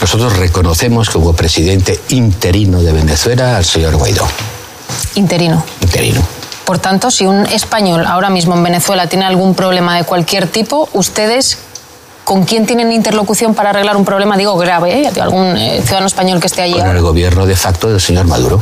Nosotros 0.00 0.36
reconocemos 0.36 1.08
como 1.08 1.32
presidente 1.32 1.98
interino 2.10 2.82
de 2.82 2.92
Venezuela 2.92 3.56
al 3.56 3.64
señor 3.64 3.96
Guaidó. 3.96 4.26
Interino. 5.14 5.64
Interino. 5.80 6.20
Por 6.66 6.78
tanto, 6.78 7.10
si 7.10 7.24
un 7.24 7.46
español 7.46 8.04
ahora 8.06 8.28
mismo 8.28 8.54
en 8.54 8.62
Venezuela 8.62 9.08
tiene 9.08 9.24
algún 9.24 9.54
problema 9.54 9.96
de 9.96 10.04
cualquier 10.04 10.48
tipo, 10.48 10.90
ustedes 10.92 11.58
¿Con 12.26 12.42
quién 12.42 12.66
tienen 12.66 12.90
interlocución 12.90 13.54
para 13.54 13.70
arreglar 13.70 13.96
un 13.96 14.04
problema, 14.04 14.36
digo, 14.36 14.56
grave, 14.56 15.06
¿eh? 15.06 15.12
de 15.12 15.20
algún 15.20 15.56
eh, 15.56 15.80
ciudadano 15.80 16.08
español 16.08 16.40
que 16.40 16.48
esté 16.48 16.62
allí? 16.62 16.72
Con 16.72 16.88
el 16.88 17.00
gobierno 17.00 17.46
de 17.46 17.54
facto 17.54 17.88
del 17.88 18.00
señor 18.00 18.26
Maduro. 18.26 18.60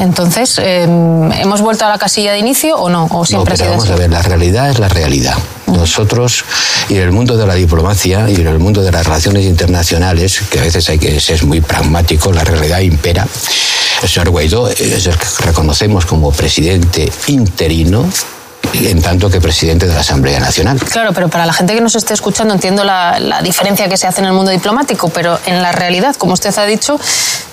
Entonces, 0.00 0.58
eh, 0.58 0.82
¿hemos 0.82 1.60
vuelto 1.60 1.86
a 1.86 1.88
la 1.88 1.98
casilla 1.98 2.32
de 2.32 2.38
inicio 2.38 2.76
o 2.76 2.88
no? 2.88 3.08
¿O 3.10 3.24
siempre 3.24 3.38
no, 3.38 3.44
pero 3.44 3.54
ha 3.54 3.56
sido 3.56 3.70
vamos 3.70 3.84
así? 3.84 3.92
a 3.92 3.96
ver, 3.96 4.10
la 4.10 4.22
realidad 4.22 4.70
es 4.70 4.78
la 4.78 4.88
realidad. 4.88 5.34
Nosotros, 5.66 6.44
y 6.88 6.94
en 6.96 7.02
el 7.02 7.12
mundo 7.12 7.36
de 7.36 7.46
la 7.46 7.54
diplomacia 7.54 8.28
y 8.30 8.36
en 8.36 8.46
el 8.46 8.58
mundo 8.58 8.82
de 8.82 8.90
las 8.90 9.04
relaciones 9.06 9.44
internacionales, 9.44 10.42
que 10.50 10.60
a 10.60 10.62
veces 10.62 10.88
hay 10.88 10.98
que 10.98 11.20
ser 11.20 11.44
muy 11.44 11.60
pragmático, 11.60 12.32
la 12.32 12.44
realidad 12.44 12.80
impera. 12.80 13.26
El 14.02 14.08
señor 14.08 14.30
Guaidó 14.30 14.68
es 14.68 15.06
el 15.06 15.16
que 15.16 15.26
reconocemos 15.44 16.06
como 16.06 16.30
presidente 16.32 17.10
interino 17.26 18.08
en 18.74 19.02
tanto 19.02 19.30
que 19.30 19.40
presidente 19.40 19.86
de 19.86 19.94
la 19.94 20.00
Asamblea 20.00 20.40
Nacional. 20.40 20.78
Claro, 20.78 21.12
pero 21.12 21.28
para 21.28 21.46
la 21.46 21.52
gente 21.52 21.74
que 21.74 21.80
nos 21.80 21.94
esté 21.94 22.14
escuchando 22.14 22.54
entiendo 22.54 22.84
la, 22.84 23.18
la 23.18 23.42
diferencia 23.42 23.88
que 23.88 23.96
se 23.96 24.06
hace 24.06 24.20
en 24.20 24.26
el 24.26 24.32
mundo 24.32 24.50
diplomático, 24.50 25.08
pero 25.08 25.38
en 25.46 25.62
la 25.62 25.72
realidad, 25.72 26.16
como 26.16 26.34
usted 26.34 26.56
ha 26.58 26.66
dicho, 26.66 26.98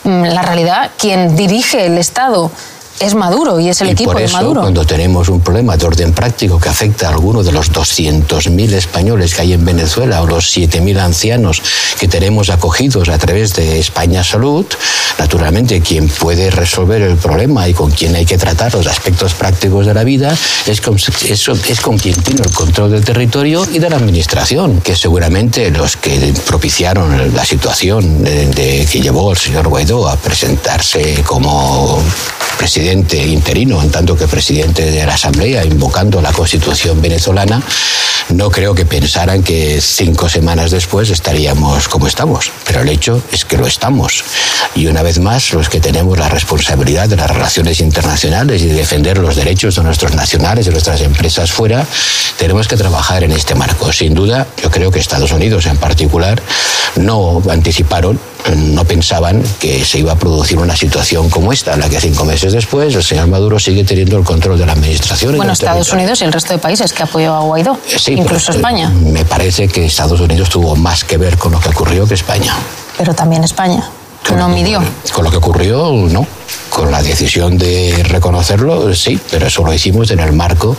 mm, 0.04 0.24
la 0.26 0.42
realidad, 0.42 0.92
quien 0.98 1.36
dirige 1.36 1.86
el 1.86 1.98
Estado 1.98 2.52
es 3.00 3.14
Maduro 3.14 3.60
y 3.60 3.70
es 3.70 3.82
el 3.82 3.90
y 3.90 3.92
equipo 3.92 4.12
por 4.12 4.20
de 4.20 4.25
eso, 4.25 4.38
Maduro. 4.38 4.62
cuando 4.62 4.86
tenemos 4.86 5.28
un 5.30 5.42
problema 5.42 5.75
de 5.75 5.86
orden 5.86 6.14
práctico 6.14 6.60
que 6.60 6.70
afecta 6.70 7.08
a 7.08 7.12
alguno 7.12 7.44
de 7.44 7.52
los 7.52 7.72
200.000 7.72 8.74
españoles 8.74 9.36
que 9.36 9.42
hay 9.42 9.54
en 9.54 9.66
Venezuela 9.66 10.22
o 10.22 10.28
los 10.28 10.56
7.000 10.56 11.00
ancianos 11.00 11.62
que 12.00 12.08
tenemos 12.08 12.50
acogidos 12.50 13.10
a 13.10 13.18
través 13.18 13.54
de 13.54 13.80
España 13.80 14.24
Salud, 14.24 14.66
naturalmente 15.20 15.82
quien 15.82 16.08
puede 16.08 16.50
resolver 16.50 17.02
el 17.02 17.18
problema 17.18 17.68
y 17.68 17.74
con 17.74 17.92
quien 17.92 18.16
hay 18.16 18.25
que 18.25 18.38
tratar 18.38 18.74
los 18.74 18.88
aspectos 18.88 19.34
prácticos 19.34 19.86
de 19.86 19.94
la 19.94 20.04
vida 20.04 20.36
es 20.66 20.82
con, 20.82 20.96
es, 20.96 21.48
es 21.70 21.82
con 21.82 21.98
quien 21.98 22.16
tiene 22.22 22.42
el 22.44 22.52
control 22.52 22.92
del 22.92 23.04
territorio 23.04 23.66
y 23.72 23.80
de 23.80 23.90
la 23.90 23.98
administración, 23.98 24.82
que 24.82 24.96
seguramente 24.96 25.70
los 25.70 25.98
que 25.98 26.34
propiciaron 26.46 27.34
la 27.36 27.46
situación 27.46 28.24
de, 28.24 28.48
de 28.48 28.88
que 28.90 29.02
llevó 29.02 29.32
al 29.32 29.38
señor 29.38 29.68
Guaidó 29.68 30.08
a 30.08 30.16
presentarse 30.16 31.24
como 31.25 32.02
presidente 32.58 33.18
interino, 33.18 33.82
en 33.82 33.92
tanto 33.92 34.16
que 34.16 34.28
presidente 34.28 34.90
de 34.90 35.06
la 35.06 35.14
Asamblea, 35.14 35.64
invocando 35.66 36.22
la 36.22 36.32
Constitución 36.32 37.02
venezolana, 37.02 37.62
no 38.30 38.50
creo 38.50 38.74
que 38.74 38.86
pensaran 38.86 39.44
que 39.44 39.80
cinco 39.82 40.30
semanas 40.30 40.72
después 40.72 41.10
estaríamos 41.10 41.88
como 41.88 42.08
estamos. 42.08 42.52
Pero 42.66 42.82
el 42.82 42.90
hecho 42.90 43.22
es 43.32 43.46
que 43.46 43.58
lo 43.58 43.68
estamos. 43.68 44.24
Y 44.74 44.88
una 44.88 45.04
vez 45.04 45.20
más, 45.20 45.54
los 45.54 45.70
que 45.70 45.80
tenemos 45.80 46.18
la 46.18 46.28
responsabilidad 46.28 47.08
de 47.08 47.18
las 47.18 47.30
relaciones 47.30 47.80
internacionales 47.82 48.62
y 48.64 48.68
de 48.68 48.74
defender 48.74 49.20
los 49.20 49.36
derechos 49.36 49.76
de 49.76 49.84
nuestros 49.84 50.16
nacionales, 50.16 50.66
de 50.66 50.72
nuestras 50.72 51.02
empresas 51.02 51.52
fuera, 51.52 51.86
tenemos 52.38 52.68
que 52.68 52.78
trabajar 52.78 53.24
en 53.24 53.32
este 53.32 53.54
marco. 53.54 53.94
Sin 53.94 54.14
duda, 54.14 54.48
yo 54.62 54.72
creo 54.72 54.92
que 54.92 55.00
Estados 55.00 55.32
Unidos 55.32 55.68
en 55.68 55.78
particular 55.78 56.42
no 56.96 57.44
anticiparon 57.50 58.20
no 58.56 58.86
pensaban 58.86 59.42
que 59.60 59.84
se 59.86 60.00
iba 60.00 60.12
a 60.14 60.16
producir 60.16 60.58
una 60.58 60.75
situación 60.75 61.30
como 61.30 61.52
esta, 61.52 61.74
en 61.74 61.80
la 61.82 61.90
que 61.90 62.00
cinco 62.00 62.25
meses 62.25 62.54
después 62.54 62.94
el 62.96 63.04
señor 63.04 63.28
Maduro 63.28 63.60
sigue 63.60 63.84
teniendo 63.84 64.18
el 64.18 64.24
control 64.24 64.58
de 64.58 64.66
la 64.66 64.74
administración. 64.74 65.36
Bueno, 65.36 65.54
Estados 65.54 65.88
territorio. 65.88 66.04
Unidos 66.04 66.22
y 66.22 66.24
el 66.25 66.34
resto 66.34 66.54
de 66.54 66.60
países 66.60 66.94
que 66.94 67.04
apoyó 67.04 67.34
a 67.34 67.40
Guaidó, 67.42 67.78
Sí, 67.98 68.14
incluso 68.14 68.48
pero, 68.48 68.54
eh, 68.54 68.58
España, 68.58 68.90
Me 68.90 69.25
parece 69.25 69.68
que 69.68 69.86
Estados 69.86 70.20
Unidos 70.20 70.50
tuvo 70.50 70.75
más 70.75 71.04
que 71.04 71.18
ver 71.18 71.38
con 71.38 71.52
lo 71.52 71.60
que 71.60 71.70
ocurrió 71.70 72.06
que 72.08 72.14
España. 72.14 72.54
pero 72.98 73.14
también 73.14 73.44
España. 73.44 73.90
Con 74.27 74.39
No 74.39 74.50
midió. 74.50 74.82
Con 75.13 75.24
lo 75.24 75.32
que 75.32 75.38
ocurrió, 75.38 75.91
no. 75.91 76.25
Con 76.70 76.91
la 76.91 77.01
decisión 77.01 77.58
de 77.58 78.03
reconocerlo, 78.03 78.94
sí, 78.94 79.20
pero 79.32 79.48
eso 79.48 79.63
lo 79.63 79.74
hicimos 79.74 80.12
en 80.12 80.20
el 80.20 80.34
marco 80.34 80.75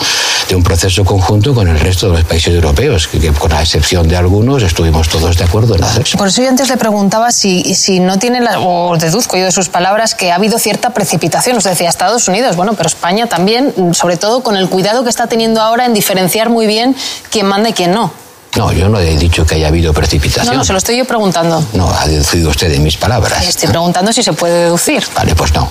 de 0.48 0.54
un 0.54 0.62
proceso 0.62 1.04
conjunto 1.04 1.54
con 1.54 1.68
el 1.68 1.78
resto 1.78 2.08
de 2.08 2.18
los 2.18 2.24
países 2.24 2.54
europeos, 2.54 3.08
que, 3.08 3.18
que 3.18 3.32
con 3.32 3.50
la 3.50 3.62
excepción 3.62 4.06
de 4.06 4.16
algunos 4.16 4.62
estuvimos 4.62 5.08
todos 5.08 5.36
de 5.36 5.44
acuerdo 5.44 5.74
en 5.74 5.84
hacerlo. 5.84 6.18
Por 6.18 6.28
eso 6.28 6.42
yo 6.42 6.48
antes 6.48 6.68
le 6.68 6.76
preguntaba 6.76 7.32
si, 7.32 7.74
si 7.74 8.00
no 8.00 8.18
tiene, 8.18 8.40
la, 8.40 8.60
o 8.60 8.96
deduzco 8.96 9.36
yo 9.36 9.44
de 9.44 9.52
sus 9.52 9.68
palabras, 9.68 10.14
que 10.14 10.32
ha 10.32 10.36
habido 10.36 10.58
cierta 10.58 10.90
precipitación. 10.90 11.56
Usted 11.56 11.70
decía 11.70 11.88
Estados 11.88 12.28
Unidos, 12.28 12.56
bueno, 12.56 12.74
pero 12.74 12.88
España 12.88 13.26
también, 13.26 13.72
sobre 13.94 14.16
todo 14.16 14.42
con 14.42 14.56
el 14.56 14.68
cuidado 14.68 15.02
que 15.02 15.10
está 15.10 15.26
teniendo 15.26 15.60
ahora 15.60 15.86
en 15.86 15.94
diferenciar 15.94 16.50
muy 16.50 16.66
bien 16.66 16.94
quién 17.30 17.46
manda 17.46 17.70
y 17.70 17.72
quién 17.72 17.92
no. 17.92 18.12
No, 18.56 18.72
yo 18.72 18.88
no 18.88 18.98
he 18.98 19.16
dicho 19.16 19.44
que 19.44 19.56
haya 19.56 19.68
habido 19.68 19.90
No, 19.92 19.94
precipitación. 19.94 20.56
no, 20.56 20.64
se 20.64 20.72
lo 20.72 20.78
estoy 20.78 20.96
yo 20.96 21.04
preguntando. 21.04 21.62
No, 21.74 21.90
ha 21.90 22.06
deducido 22.06 22.50
usted 22.50 22.70
de 22.70 22.78
mis 22.78 22.96
palabras. 22.96 23.46
Estoy 23.46 23.68
preguntando 23.68 24.12
si 24.12 24.22
se 24.22 24.32
puede 24.32 24.64
deducir. 24.64 25.04
Vale, 25.14 25.34
pues 25.34 25.52
no. 25.52 25.68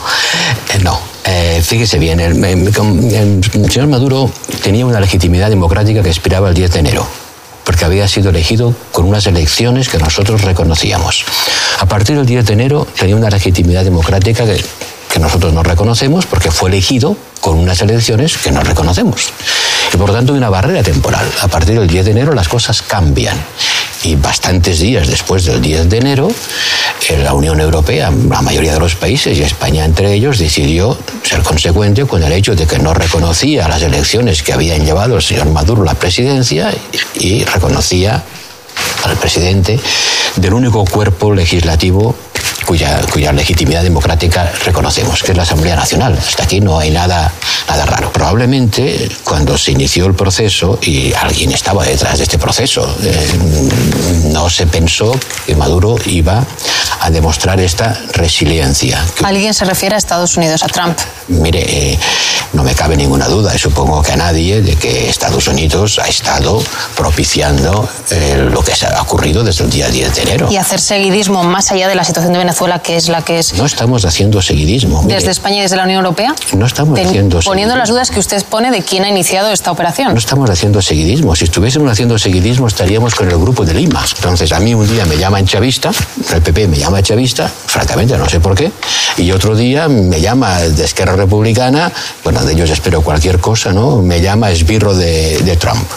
Eh, 0.73 0.79
no. 0.83 0.99
Eh, 1.25 1.61
fíjese 1.65 1.97
bien, 1.97 2.19
el, 2.19 2.43
el- 2.43 2.67
el 2.67 3.71
señor 3.71 3.87
Maduro 3.87 4.29
tenía 4.61 4.85
una 4.85 4.99
legitimidad 4.99 5.49
democrática 5.49 6.03
que 6.03 6.09
expiraba 6.09 6.49
el 6.49 6.53
10 6.53 6.71
de 6.73 6.79
enero, 6.79 7.07
porque 7.63 7.85
había 7.85 8.07
sido 8.07 8.29
elegido 8.29 8.75
con 8.91 9.05
unas 9.05 9.25
elecciones 9.25 9.89
que 9.89 9.97
nosotros 9.97 10.41
reconocíamos. 10.43 11.25
A 11.79 11.87
partir 11.87 12.15
del 12.17 12.27
10 12.27 12.45
de 12.45 12.53
enero 12.53 12.87
tenía 12.99 13.15
una 13.15 13.29
legitimidad 13.31 13.83
democrática 13.83 14.45
que, 14.45 14.63
que 15.15 15.21
nosotros 15.21 15.53
no 15.53 15.63
reconocemos 15.63 16.25
porque 16.25 16.51
fue 16.51 16.69
elegido 16.69 17.15
con 17.39 17.57
unas 17.57 17.81
elecciones 17.81 18.37
que 18.37 18.51
no 18.51 18.61
reconocemos. 18.61 19.29
Y 19.93 19.95
por 19.95 20.11
tanto 20.11 20.33
hay 20.33 20.37
una 20.37 20.49
barrera 20.49 20.83
temporal. 20.83 21.25
A 21.39 21.47
partir 21.47 21.79
del 21.79 21.87
10 21.87 22.03
de 22.03 22.11
enero 22.11 22.33
las 22.33 22.49
cosas 22.49 22.81
cambian. 22.81 23.37
Y 24.03 24.17
bastantes 24.17 24.79
días 24.79 25.07
después 25.07 25.45
del 25.45 25.61
10 25.61 25.89
de 25.89 25.97
enero, 25.99 26.27
eh, 27.07 27.17
la 27.23 27.33
Unión 27.33 27.61
Europea, 27.61 28.11
la 28.29 28.41
mayoría 28.41 28.73
de 28.73 28.79
los 28.81 28.95
países 28.95 29.37
y 29.37 29.41
España 29.41 29.85
entre 29.85 30.13
ellos, 30.13 30.37
decidió 30.37 30.97
ser 31.23 31.43
consecuente 31.43 32.05
con 32.05 32.21
el 32.21 32.33
hecho 32.33 32.53
de 32.53 32.67
que 32.67 32.77
no 32.77 32.93
reconocía 32.93 33.69
las 33.69 33.83
elecciones 33.83 34.43
que 34.43 34.51
habían 34.51 34.83
llevado 34.83 35.15
el 35.15 35.21
señor 35.21 35.45
Maduro 35.45 35.83
a 35.83 35.85
la 35.85 35.93
presidencia 35.93 36.73
y 37.13 37.45
reconocía 37.45 38.21
al 39.05 39.15
presidente 39.15 39.79
del 40.35 40.53
único 40.53 40.83
cuerpo 40.83 41.33
legislativo 41.33 42.17
cuya, 42.65 43.01
cuya 43.11 43.31
legitimidad 43.31 43.83
democrática 43.83 44.51
reconocemos, 44.65 45.23
que 45.23 45.31
es 45.31 45.37
la 45.37 45.43
Asamblea 45.43 45.75
Nacional. 45.75 46.17
Hasta 46.17 46.43
aquí 46.43 46.59
no 46.59 46.79
hay 46.79 46.91
nada, 46.91 47.31
nada 47.67 47.85
raro. 47.85 48.11
Probablemente 48.11 49.09
cuando 49.23 49.57
se 49.57 49.71
inició 49.71 50.05
el 50.05 50.13
proceso, 50.15 50.79
y 50.81 51.13
alguien 51.13 51.51
estaba 51.51 51.85
detrás 51.85 52.17
de 52.17 52.23
este 52.23 52.37
proceso, 52.37 52.95
eh, 53.03 53.27
no 54.31 54.49
se 54.49 54.67
pensó 54.67 55.17
que 55.45 55.55
Maduro 55.55 55.95
iba 56.05 56.43
a 57.01 57.09
demostrar 57.09 57.59
esta 57.59 57.99
resiliencia. 58.13 59.03
¿Alguien 59.23 59.53
se 59.53 59.65
refiere 59.65 59.95
a 59.95 59.97
Estados 59.97 60.37
Unidos, 60.37 60.63
a 60.63 60.67
Trump? 60.67 60.97
Mire, 61.27 61.63
eh, 61.93 61.99
no 62.53 62.63
me 62.63 62.73
cabe 62.75 62.95
ninguna 62.95 63.27
duda, 63.27 63.53
y 63.55 63.57
supongo 63.57 64.01
que 64.01 64.11
a 64.11 64.15
nadie, 64.15 64.61
de 64.61 64.75
que 64.75 65.09
Estados 65.09 65.47
Unidos 65.47 65.99
ha 65.99 66.07
estado 66.07 66.61
propiciando 66.95 67.87
eh, 68.11 68.47
lo 68.51 68.61
que 68.63 68.73
ha 68.73 69.01
ocurrido 69.01 69.43
desde 69.43 69.63
el 69.63 69.69
día 69.69 69.89
10 69.89 70.15
de 70.15 70.21
enero. 70.23 70.47
Y 70.51 70.57
hacer 70.57 70.79
seguidismo 70.79 71.43
más 71.43 71.71
allá 71.71 71.87
de 71.87 71.95
la 71.95 72.03
situación 72.03 72.33
de 72.33 72.39
Venezuela, 72.39 72.79
que 72.79 72.95
es 72.95 73.09
la 73.09 73.21
que 73.21 73.39
es. 73.39 73.53
No 73.53 73.65
estamos 73.65 74.05
haciendo 74.05 74.41
seguidismo. 74.41 75.01
mire. 75.03 75.15
Desde 75.15 75.31
España 75.31 75.57
y 75.57 75.61
desde 75.61 75.75
la 75.77 75.83
Unión 75.83 75.97
Europea. 76.03 76.35
No 76.55 76.65
estamos 76.65 76.95
Ten- 76.95 77.07
haciendo 77.07 77.39
Poniendo 77.39 77.73
seguidismo. 77.73 77.75
las 77.77 77.89
dudas 77.89 78.11
que 78.11 78.19
usted 78.19 78.43
pone 78.45 78.71
de 78.71 78.81
quién 78.83 79.03
ha 79.03 79.09
iniciado 79.09 79.51
esta 79.51 79.71
operación. 79.71 80.13
No 80.13 80.19
estamos 80.19 80.49
haciendo 80.49 80.81
seguidismo. 80.81 81.35
Si 81.35 81.45
estuviésemos 81.45 81.91
haciendo 81.91 82.17
seguidismo, 82.17 82.67
estaríamos 82.67 83.15
con 83.15 83.29
el 83.29 83.37
grupo 83.37 83.65
de 83.65 83.73
Lima. 83.73 84.03
Entonces, 84.15 84.51
a 84.51 84.59
mí 84.59 84.73
un 84.73 84.87
día 84.87 85.05
me 85.05 85.17
llaman 85.17 85.45
chavista, 85.45 85.91
el 86.33 86.41
PP 86.41 86.67
me 86.67 86.77
llama 86.77 87.01
chavista, 87.01 87.47
francamente 87.65 88.17
no 88.17 88.27
sé 88.29 88.39
por 88.39 88.55
qué, 88.55 88.71
y 89.17 89.31
otro 89.31 89.55
día 89.55 89.87
me 89.87 90.19
llama 90.21 90.59
de 90.59 90.83
Esquerra 90.85 91.14
Republicana, 91.15 91.91
bueno, 92.23 92.43
de 92.43 92.53
ellos 92.53 92.69
espero 92.69 93.01
cualquier 93.01 93.39
cosa, 93.39 93.71
¿no? 93.71 94.01
Me 94.01 94.21
llama 94.21 94.51
esbirro 94.51 94.93
de, 94.95 95.37
de 95.39 95.55
Trump. 95.57 95.87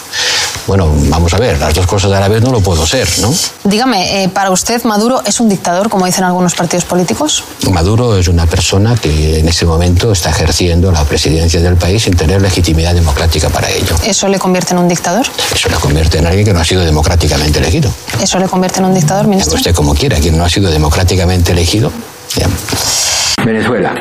Bueno, 0.67 0.91
vamos 1.09 1.33
a 1.33 1.37
ver, 1.37 1.57
las 1.57 1.73
dos 1.73 1.87
cosas 1.87 2.11
a 2.11 2.19
la 2.19 2.27
vez 2.27 2.43
no 2.43 2.51
lo 2.51 2.61
puedo 2.61 2.85
ser, 2.85 3.07
¿no? 3.21 3.33
Dígame, 3.63 4.23
eh, 4.23 4.29
¿para 4.29 4.51
usted 4.51 4.83
Maduro 4.83 5.21
es 5.25 5.39
un 5.39 5.49
dictador, 5.49 5.89
como 5.89 6.05
dicen 6.05 6.23
algunos 6.23 6.53
partidos 6.53 6.85
políticos? 6.85 7.43
Maduro 7.71 8.17
es 8.17 8.27
una 8.27 8.45
persona 8.45 8.95
que 8.95 9.39
en 9.39 9.47
ese 9.47 9.65
momento 9.65 10.11
está 10.11 10.29
ejerciendo 10.29 10.91
la 10.91 11.03
presidencia 11.05 11.59
del 11.59 11.75
país 11.75 12.03
sin 12.03 12.15
tener 12.15 12.41
legitimidad 12.41 12.93
democrática 12.93 13.49
para 13.49 13.69
ello. 13.71 13.95
¿Eso 14.05 14.27
le 14.27 14.37
convierte 14.37 14.73
en 14.73 14.79
un 14.79 14.87
dictador? 14.87 15.25
Eso 15.53 15.69
le 15.69 15.75
convierte 15.75 16.19
en 16.19 16.27
alguien 16.27 16.45
que 16.45 16.53
no 16.53 16.59
ha 16.59 16.65
sido 16.65 16.83
democráticamente 16.83 17.57
elegido. 17.59 17.91
¿Eso 18.21 18.37
le 18.37 18.47
convierte 18.47 18.79
en 18.79 18.85
un 18.85 18.93
dictador, 18.93 19.27
ministro? 19.27 19.55
usted 19.55 19.73
como 19.73 19.95
quiera, 19.95 20.19
quien 20.19 20.37
no 20.37 20.45
ha 20.45 20.49
sido 20.49 20.69
democráticamente 20.69 21.51
elegido. 21.51 21.91
ya. 22.35 22.47
Venezuela. 23.43 23.93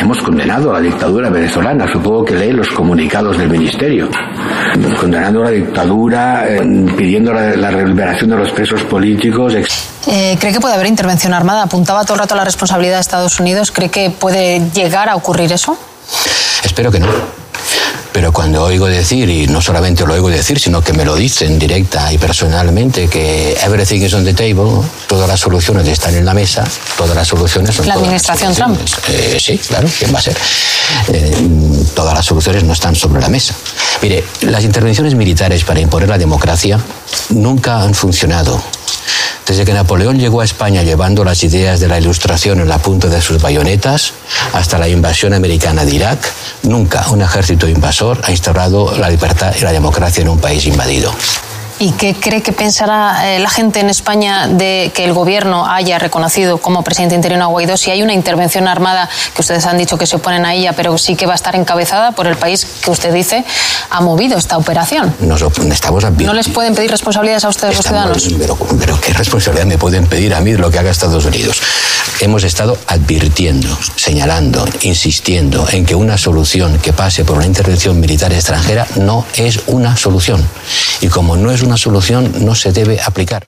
Hemos 0.00 0.18
condenado 0.18 0.70
a 0.70 0.74
la 0.74 0.80
dictadura 0.80 1.30
venezolana. 1.30 1.86
Supongo 1.92 2.24
que 2.24 2.34
lee 2.34 2.52
los 2.52 2.68
comunicados 2.70 3.38
del 3.38 3.48
ministerio. 3.48 4.08
Condenando 5.00 5.40
a 5.42 5.44
la 5.44 5.50
dictadura, 5.50 6.44
eh, 6.48 6.60
pidiendo 6.96 7.32
la, 7.32 7.56
la 7.56 7.70
liberación 7.70 8.30
de 8.30 8.36
los 8.36 8.50
presos 8.52 8.82
políticos. 8.84 9.54
ex- 9.54 9.88
Eh, 10.08 10.36
¿Cree 10.38 10.52
que 10.52 10.60
puede 10.60 10.74
haber 10.74 10.86
intervención 10.86 11.32
armada? 11.34 11.62
Apuntaba 11.64 12.04
todo 12.04 12.14
el 12.14 12.20
rato 12.20 12.34
a 12.34 12.36
la 12.38 12.44
responsabilidad 12.44 12.94
de 12.96 13.00
Estados 13.00 13.40
Unidos. 13.40 13.70
¿Cree 13.72 13.88
que 13.88 14.10
puede 14.10 14.60
llegar 14.74 15.08
a 15.08 15.16
ocurrir 15.16 15.50
eso? 15.52 15.76
Espero 16.64 16.90
que 16.92 17.00
no. 17.00 17.08
Pero 18.16 18.32
cuando 18.32 18.64
oigo 18.64 18.86
decir, 18.86 19.28
y 19.28 19.46
no 19.46 19.60
solamente 19.60 20.06
lo 20.06 20.14
oigo 20.14 20.30
decir, 20.30 20.58
sino 20.58 20.80
que 20.80 20.94
me 20.94 21.04
lo 21.04 21.14
dicen 21.14 21.58
directa 21.58 22.10
y 22.10 22.16
personalmente, 22.16 23.08
que 23.08 23.52
everything 23.62 24.00
is 24.00 24.14
on 24.14 24.24
the 24.24 24.32
table, 24.32 24.80
todas 25.06 25.28
las 25.28 25.38
soluciones 25.38 25.86
están 25.86 26.14
en 26.14 26.24
la 26.24 26.32
mesa, 26.32 26.64
todas 26.96 27.14
las 27.14 27.28
soluciones 27.28 27.74
son 27.74 27.86
La 27.86 27.92
administración 27.92 28.54
Trump. 28.54 28.80
Eh, 29.08 29.36
sí, 29.38 29.58
claro, 29.58 29.86
¿quién 29.98 30.14
va 30.14 30.20
a 30.20 30.22
ser? 30.22 30.34
Eh, 31.08 31.36
todas 31.94 32.14
las 32.14 32.24
soluciones 32.24 32.64
no 32.64 32.72
están 32.72 32.94
sobre 32.94 33.20
la 33.20 33.28
mesa. 33.28 33.54
Mire, 34.00 34.24
las 34.40 34.64
intervenciones 34.64 35.14
militares 35.14 35.62
para 35.64 35.80
imponer 35.80 36.08
la 36.08 36.16
democracia 36.16 36.80
nunca 37.28 37.82
han 37.82 37.92
funcionado. 37.92 38.62
Desde 39.46 39.64
que 39.64 39.72
Napoleón 39.72 40.18
llegó 40.18 40.40
a 40.40 40.44
España 40.44 40.82
llevando 40.82 41.24
las 41.24 41.44
ideas 41.44 41.78
de 41.78 41.86
la 41.86 41.98
ilustración 41.98 42.58
en 42.58 42.68
la 42.68 42.78
punta 42.78 43.08
de 43.08 43.20
sus 43.20 43.40
bayonetas, 43.40 44.12
hasta 44.52 44.76
la 44.76 44.88
invasión 44.88 45.34
americana 45.34 45.84
de 45.84 45.94
Irak, 45.94 46.18
nunca 46.64 47.08
un 47.10 47.22
ejército 47.22 47.68
invasor 47.68 48.20
ha 48.24 48.32
instaurado 48.32 48.96
la 48.98 49.08
libertad 49.08 49.54
y 49.56 49.62
la 49.62 49.72
democracia 49.72 50.22
en 50.22 50.30
un 50.30 50.40
país 50.40 50.66
invadido. 50.66 51.12
¿Y 51.78 51.92
qué 51.92 52.14
cree 52.14 52.40
que 52.42 52.52
pensará 52.52 53.34
eh, 53.34 53.38
la 53.38 53.50
gente 53.50 53.80
en 53.80 53.90
España 53.90 54.48
de 54.48 54.90
que 54.94 55.04
el 55.04 55.12
gobierno 55.12 55.66
haya 55.66 55.98
reconocido 55.98 56.56
como 56.56 56.82
presidente 56.82 57.14
interino 57.14 57.44
a 57.44 57.48
Guaidó 57.48 57.76
si 57.76 57.90
hay 57.90 58.02
una 58.02 58.14
intervención 58.14 58.66
armada 58.66 59.10
que 59.34 59.42
ustedes 59.42 59.66
han 59.66 59.76
dicho 59.76 59.98
que 59.98 60.06
se 60.06 60.16
oponen 60.16 60.46
a 60.46 60.54
ella, 60.54 60.72
pero 60.72 60.96
sí 60.96 61.16
que 61.16 61.26
va 61.26 61.32
a 61.32 61.36
estar 61.36 61.54
encabezada 61.54 62.12
por 62.12 62.26
el 62.28 62.36
país 62.36 62.64
que 62.82 62.90
usted 62.90 63.12
dice 63.12 63.44
ha 63.90 64.00
movido 64.00 64.38
esta 64.38 64.56
operación? 64.56 65.14
Nos 65.20 65.42
estamos 65.70 66.02
¿No 66.18 66.32
les 66.32 66.48
pueden 66.48 66.74
pedir 66.74 66.90
responsabilidades 66.90 67.44
a 67.44 67.50
ustedes 67.50 67.76
los 67.76 67.84
Estamos- 67.84 68.22
ciudadanos? 68.22 68.56
pero, 68.58 68.78
pero 68.78 69.00
¿qué 69.00 69.12
responsabilidad 69.12 69.66
me 69.66 69.76
pueden 69.76 70.06
pedir 70.06 70.34
a 70.34 70.40
mí 70.40 70.52
de 70.52 70.58
lo 70.58 70.70
que 70.70 70.78
haga 70.78 70.90
Estados 70.90 71.26
Unidos? 71.26 71.60
Hemos 72.20 72.44
estado 72.44 72.78
advirtiendo, 72.86 73.76
señalando, 73.96 74.64
insistiendo 74.80 75.68
en 75.70 75.84
que 75.84 75.94
una 75.94 76.16
solución 76.16 76.78
que 76.78 76.94
pase 76.94 77.26
por 77.26 77.36
una 77.36 77.46
intervención 77.46 78.00
militar 78.00 78.32
extranjera 78.32 78.86
no 78.96 79.26
es 79.36 79.60
una 79.66 79.94
solución. 79.98 80.42
Y 81.02 81.08
como 81.08 81.36
no 81.36 81.50
es 81.52 81.62
una 81.66 81.76
solución, 81.76 82.32
no 82.44 82.54
se 82.54 82.72
debe 82.72 83.00
aplicar. 83.04 83.46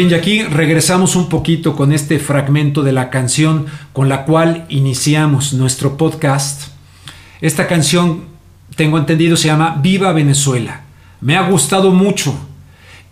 Miren, 0.00 0.12
y 0.12 0.18
aquí 0.18 0.42
regresamos 0.44 1.14
un 1.14 1.28
poquito 1.28 1.76
con 1.76 1.92
este 1.92 2.18
fragmento 2.18 2.82
de 2.82 2.90
la 2.90 3.10
canción 3.10 3.66
con 3.92 4.08
la 4.08 4.24
cual 4.24 4.64
iniciamos 4.70 5.52
nuestro 5.52 5.98
podcast. 5.98 6.68
Esta 7.42 7.66
canción, 7.66 8.22
tengo 8.76 8.96
entendido, 8.96 9.36
se 9.36 9.48
llama 9.48 9.78
Viva 9.82 10.14
Venezuela. 10.14 10.84
Me 11.20 11.36
ha 11.36 11.46
gustado 11.46 11.90
mucho. 11.90 12.34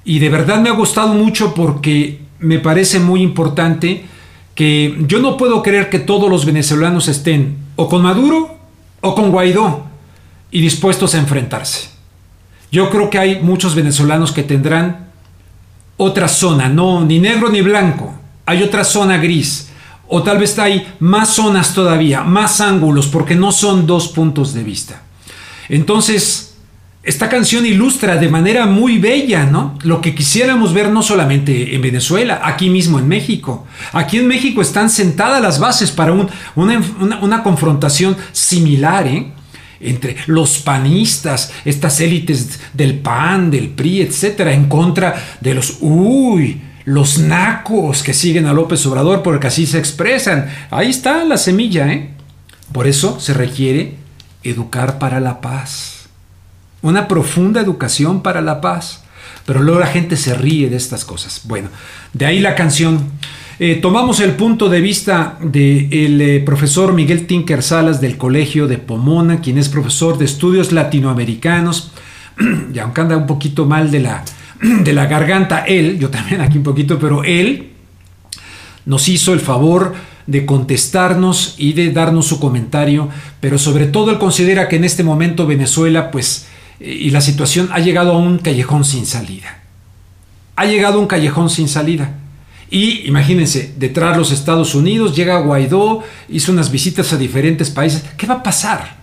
Y 0.02 0.18
de 0.18 0.30
verdad 0.30 0.62
me 0.62 0.70
ha 0.70 0.72
gustado 0.72 1.12
mucho 1.12 1.52
porque 1.52 2.22
me 2.38 2.58
parece 2.58 3.00
muy 3.00 3.20
importante 3.20 4.06
que 4.54 4.96
yo 5.06 5.18
no 5.18 5.36
puedo 5.36 5.62
creer 5.62 5.90
que 5.90 5.98
todos 5.98 6.30
los 6.30 6.46
venezolanos 6.46 7.06
estén 7.06 7.58
o 7.76 7.86
con 7.86 8.00
Maduro 8.00 8.56
o 9.02 9.14
con 9.14 9.30
Guaidó 9.30 9.84
y 10.50 10.62
dispuestos 10.62 11.14
a 11.14 11.18
enfrentarse. 11.18 11.90
Yo 12.72 12.88
creo 12.88 13.10
que 13.10 13.18
hay 13.18 13.42
muchos 13.42 13.74
venezolanos 13.74 14.32
que 14.32 14.42
tendrán 14.42 15.07
otra 15.98 16.26
zona, 16.28 16.68
no 16.70 17.04
ni 17.04 17.18
negro 17.18 17.50
ni 17.50 17.60
blanco, 17.60 18.14
hay 18.46 18.62
otra 18.62 18.82
zona 18.84 19.18
gris, 19.18 19.68
o 20.08 20.22
tal 20.22 20.38
vez 20.38 20.58
hay 20.58 20.86
más 21.00 21.28
zonas 21.28 21.74
todavía, 21.74 22.22
más 22.22 22.62
ángulos, 22.62 23.06
porque 23.08 23.34
no 23.34 23.52
son 23.52 23.86
dos 23.86 24.08
puntos 24.08 24.54
de 24.54 24.64
vista. 24.64 25.02
Entonces, 25.68 26.54
esta 27.02 27.28
canción 27.28 27.64
ilustra 27.66 28.16
de 28.16 28.28
manera 28.28 28.66
muy 28.66 28.98
bella, 28.98 29.44
¿no? 29.44 29.78
Lo 29.82 30.00
que 30.00 30.14
quisiéramos 30.14 30.72
ver 30.74 30.90
no 30.90 31.02
solamente 31.02 31.74
en 31.74 31.80
Venezuela, 31.82 32.40
aquí 32.42 32.68
mismo 32.70 32.98
en 32.98 33.06
México. 33.08 33.66
Aquí 33.92 34.18
en 34.18 34.26
México 34.28 34.60
están 34.62 34.90
sentadas 34.90 35.40
las 35.42 35.58
bases 35.58 35.90
para 35.90 36.12
un- 36.12 36.28
una, 36.54 36.80
una- 37.00 37.18
una 37.20 37.42
confrontación 37.42 38.16
similar, 38.32 39.06
¿eh? 39.06 39.32
Entre 39.80 40.16
los 40.26 40.58
panistas, 40.58 41.52
estas 41.64 42.00
élites 42.00 42.60
del 42.72 42.98
PAN, 42.98 43.50
del 43.50 43.70
PRI, 43.70 44.02
etcétera, 44.02 44.52
en 44.52 44.68
contra 44.68 45.14
de 45.40 45.54
los 45.54 45.78
uy, 45.80 46.60
los 46.84 47.18
nacos 47.18 48.02
que 48.02 48.14
siguen 48.14 48.46
a 48.46 48.52
López 48.52 48.84
Obrador 48.86 49.22
porque 49.22 49.48
así 49.48 49.66
se 49.66 49.78
expresan. 49.78 50.48
Ahí 50.70 50.88
está 50.88 51.24
la 51.24 51.36
semilla, 51.36 51.92
¿eh? 51.92 52.10
Por 52.72 52.86
eso 52.86 53.20
se 53.20 53.34
requiere 53.34 53.96
educar 54.42 54.98
para 54.98 55.20
la 55.20 55.40
paz. 55.40 56.08
Una 56.80 57.08
profunda 57.08 57.60
educación 57.60 58.22
para 58.22 58.40
la 58.40 58.60
paz. 58.60 59.02
Pero 59.44 59.62
luego 59.62 59.80
la 59.80 59.86
gente 59.86 60.16
se 60.16 60.34
ríe 60.34 60.68
de 60.68 60.76
estas 60.76 61.04
cosas. 61.04 61.42
Bueno, 61.44 61.68
de 62.12 62.26
ahí 62.26 62.38
la 62.38 62.54
canción. 62.54 63.12
Eh, 63.60 63.74
tomamos 63.82 64.20
el 64.20 64.36
punto 64.36 64.68
de 64.68 64.80
vista 64.80 65.36
del 65.40 66.20
eh, 66.20 66.40
profesor 66.46 66.92
Miguel 66.92 67.26
Tinker 67.26 67.60
Salas 67.60 68.00
del 68.00 68.16
Colegio 68.16 68.68
de 68.68 68.78
Pomona, 68.78 69.40
quien 69.40 69.58
es 69.58 69.68
profesor 69.68 70.16
de 70.16 70.26
estudios 70.26 70.70
latinoamericanos, 70.70 71.90
y 72.72 72.78
aunque 72.78 73.00
anda 73.00 73.16
un 73.16 73.26
poquito 73.26 73.66
mal 73.66 73.90
de 73.90 73.98
la, 73.98 74.22
de 74.62 74.92
la 74.92 75.06
garganta, 75.06 75.64
él, 75.66 75.98
yo 75.98 76.08
también 76.08 76.40
aquí 76.40 76.58
un 76.58 76.62
poquito, 76.62 77.00
pero 77.00 77.24
él 77.24 77.70
nos 78.86 79.08
hizo 79.08 79.32
el 79.32 79.40
favor 79.40 79.92
de 80.28 80.46
contestarnos 80.46 81.56
y 81.58 81.72
de 81.72 81.90
darnos 81.90 82.26
su 82.26 82.38
comentario, 82.38 83.08
pero 83.40 83.58
sobre 83.58 83.86
todo 83.86 84.12
él 84.12 84.18
considera 84.18 84.68
que 84.68 84.76
en 84.76 84.84
este 84.84 85.02
momento 85.02 85.48
Venezuela, 85.48 86.12
pues, 86.12 86.46
eh, 86.78 86.92
y 86.92 87.10
la 87.10 87.20
situación 87.20 87.70
ha 87.72 87.80
llegado 87.80 88.12
a 88.12 88.18
un 88.18 88.38
callejón 88.38 88.84
sin 88.84 89.04
salida. 89.04 89.62
Ha 90.54 90.66
llegado 90.66 90.98
a 90.98 91.00
un 91.00 91.08
callejón 91.08 91.50
sin 91.50 91.66
salida. 91.66 92.14
Y 92.70 93.06
imagínense, 93.06 93.74
detrás 93.78 94.16
los 94.16 94.30
Estados 94.30 94.74
Unidos, 94.74 95.16
llega 95.16 95.40
Guaidó, 95.40 96.02
hizo 96.28 96.52
unas 96.52 96.70
visitas 96.70 97.12
a 97.12 97.16
diferentes 97.16 97.70
países. 97.70 98.04
¿Qué 98.16 98.26
va 98.26 98.34
a 98.34 98.42
pasar? 98.42 98.98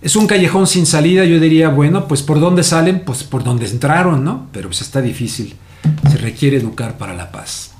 Es 0.00 0.16
un 0.16 0.26
callejón 0.26 0.66
sin 0.66 0.86
salida, 0.86 1.24
yo 1.24 1.38
diría, 1.40 1.68
bueno, 1.68 2.08
pues 2.08 2.22
por 2.22 2.40
dónde 2.40 2.62
salen, 2.62 3.00
pues 3.04 3.24
por 3.24 3.44
dónde 3.44 3.66
entraron, 3.66 4.24
¿no? 4.24 4.48
Pero 4.52 4.68
pues 4.68 4.80
está 4.80 5.00
difícil. 5.00 5.54
Se 6.10 6.18
requiere 6.18 6.56
educar 6.56 6.98
para 6.98 7.14
la 7.14 7.30
paz. 7.30 7.72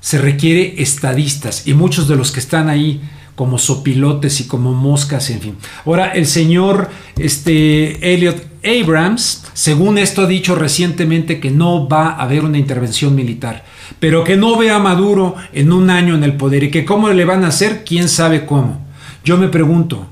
Se 0.00 0.18
requiere 0.18 0.80
estadistas 0.82 1.66
y 1.66 1.74
muchos 1.74 2.08
de 2.08 2.16
los 2.16 2.32
que 2.32 2.40
están 2.40 2.68
ahí 2.68 3.00
como 3.38 3.56
sopilotes 3.56 4.40
y 4.40 4.48
como 4.48 4.74
moscas, 4.74 5.30
en 5.30 5.40
fin. 5.40 5.56
Ahora, 5.86 6.08
el 6.08 6.26
señor 6.26 6.90
este, 7.16 8.12
Elliot 8.12 8.44
Abrams, 8.64 9.46
según 9.54 9.96
esto 9.96 10.22
ha 10.22 10.26
dicho 10.26 10.56
recientemente 10.56 11.38
que 11.38 11.50
no 11.50 11.88
va 11.88 12.08
a 12.08 12.22
haber 12.24 12.44
una 12.44 12.58
intervención 12.58 13.14
militar 13.14 13.64
pero 14.00 14.24
que 14.24 14.36
no 14.36 14.56
vea 14.56 14.76
a 14.76 14.80
Maduro 14.80 15.34
en 15.52 15.72
un 15.72 15.90
año 15.90 16.14
en 16.14 16.24
el 16.24 16.36
poder 16.36 16.64
y 16.64 16.70
que 16.70 16.84
cómo 16.84 17.08
le 17.10 17.24
van 17.24 17.44
a 17.44 17.48
hacer, 17.48 17.84
quién 17.84 18.08
sabe 18.08 18.46
cómo. 18.46 18.86
Yo 19.24 19.36
me 19.36 19.48
pregunto, 19.48 20.06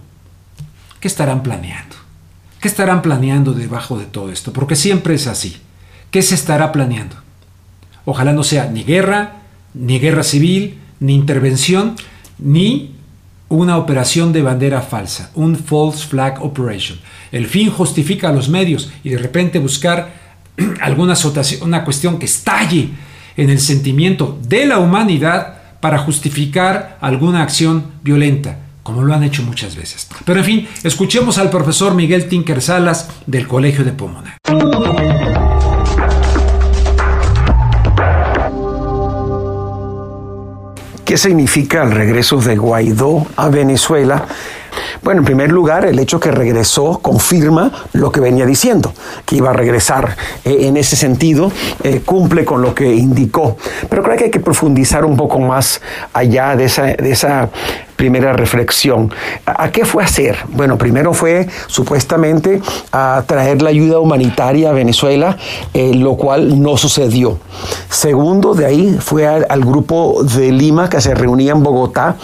¿qué 1.00 1.08
estarán 1.08 1.42
planeando? 1.42 1.96
¿Qué 2.60 2.68
estarán 2.68 3.02
planeando 3.02 3.52
debajo 3.52 3.98
de 3.98 4.06
todo 4.06 4.30
esto? 4.30 4.52
Porque 4.52 4.76
siempre 4.76 5.14
es 5.14 5.26
así. 5.26 5.56
¿Qué 6.10 6.22
se 6.22 6.34
estará 6.34 6.72
planeando? 6.72 7.16
Ojalá 8.04 8.32
no 8.32 8.42
sea 8.42 8.66
ni 8.66 8.82
guerra, 8.82 9.42
ni 9.74 9.98
guerra 9.98 10.22
civil, 10.22 10.78
ni 11.00 11.14
intervención, 11.14 11.96
ni 12.38 12.95
una 13.48 13.76
operación 13.76 14.32
de 14.32 14.42
bandera 14.42 14.80
falsa, 14.80 15.30
un 15.34 15.56
false 15.56 16.06
flag 16.06 16.42
operation. 16.44 16.98
El 17.30 17.46
fin 17.46 17.70
justifica 17.70 18.28
a 18.28 18.32
los 18.32 18.48
medios 18.48 18.90
y 19.04 19.10
de 19.10 19.18
repente 19.18 19.58
buscar 19.58 20.12
alguna 20.80 21.14
una 21.62 21.84
cuestión 21.84 22.18
que 22.18 22.26
estalle 22.26 22.90
en 23.36 23.50
el 23.50 23.60
sentimiento 23.60 24.38
de 24.42 24.66
la 24.66 24.78
humanidad 24.78 25.58
para 25.80 25.98
justificar 25.98 26.98
alguna 27.00 27.42
acción 27.42 27.92
violenta, 28.02 28.58
como 28.82 29.02
lo 29.02 29.14
han 29.14 29.22
hecho 29.22 29.42
muchas 29.42 29.76
veces. 29.76 30.08
Pero 30.24 30.40
en 30.40 30.44
fin, 30.44 30.68
escuchemos 30.82 31.38
al 31.38 31.50
profesor 31.50 31.94
Miguel 31.94 32.28
Tinker 32.28 32.60
Salas 32.60 33.08
del 33.26 33.46
Colegio 33.46 33.84
de 33.84 33.92
Pomona. 33.92 34.38
¿Qué 41.06 41.16
significa 41.16 41.84
el 41.84 41.92
regreso 41.92 42.38
de 42.38 42.56
Guaidó 42.56 43.28
a 43.36 43.48
Venezuela? 43.48 44.26
Bueno, 45.04 45.20
en 45.20 45.24
primer 45.24 45.52
lugar, 45.52 45.84
el 45.84 46.00
hecho 46.00 46.18
que 46.18 46.32
regresó 46.32 46.98
confirma 46.98 47.70
lo 47.92 48.10
que 48.10 48.18
venía 48.18 48.44
diciendo, 48.44 48.92
que 49.24 49.36
iba 49.36 49.50
a 49.50 49.52
regresar 49.52 50.16
eh, 50.44 50.56
en 50.62 50.76
ese 50.76 50.96
sentido, 50.96 51.52
eh, 51.84 52.02
cumple 52.04 52.44
con 52.44 52.60
lo 52.60 52.74
que 52.74 52.92
indicó. 52.92 53.56
Pero 53.88 54.02
creo 54.02 54.16
que 54.16 54.24
hay 54.24 54.30
que 54.32 54.40
profundizar 54.40 55.04
un 55.04 55.16
poco 55.16 55.38
más 55.38 55.80
allá 56.12 56.56
de 56.56 56.64
esa, 56.64 56.82
de 56.86 57.12
esa 57.12 57.50
primera 57.96 58.32
reflexión. 58.34 59.10
¿A 59.46 59.70
qué 59.70 59.84
fue 59.84 60.04
hacer? 60.04 60.36
Bueno, 60.48 60.76
primero 60.78 61.14
fue 61.14 61.48
supuestamente 61.66 62.60
a 62.92 63.24
traer 63.26 63.62
la 63.62 63.70
ayuda 63.70 63.98
humanitaria 63.98 64.70
a 64.70 64.72
Venezuela, 64.72 65.36
eh, 65.72 65.94
lo 65.94 66.16
cual 66.16 66.60
no 66.62 66.76
sucedió. 66.76 67.38
Segundo, 67.88 68.54
de 68.54 68.66
ahí 68.66 68.96
fue 69.00 69.26
al, 69.26 69.64
grupo 69.64 70.22
de 70.22 70.52
Lima 70.52 70.88
que 70.88 71.00
se 71.00 71.14
reunía 71.14 71.52
en 71.52 71.62
Bogotá, 71.62 72.16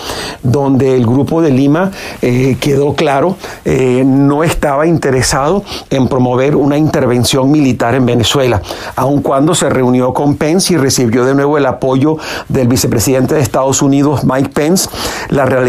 donde 0.43 0.95
el 0.95 1.07
grupo 1.07 1.41
de 1.41 1.51
Lima 1.51 1.91
eh, 2.21 2.57
quedó 2.61 2.95
claro, 2.95 3.37
eh, 3.65 4.03
no 4.05 4.45
estaba 4.45 4.87
interesado 4.87 5.65
en 5.91 6.09
promover 6.09 6.55
una 6.55 6.77
intervención 6.77 7.51
militar 7.51 7.95
en 7.95 8.07
Venezuela, 8.07 8.61
aun 8.95 9.23
cuando 9.23 9.55
se 9.55 9.71
reunió 9.71 10.13
con 10.13 10.37
Pence 10.37 10.75
y 10.75 10.77
recibió 10.77 11.25
de 11.25 11.35
nuevo 11.35 11.57
el 11.57 11.67
apoyo 11.67 12.19
del 12.49 12.69
vicepresidente 12.69 13.35
de 13.35 13.41
Estados 13.41 13.83
Unidos, 13.83 14.25
Mike 14.25 14.51
Pence. 14.51 14.89
La 15.31 15.47
realidad 15.47 15.62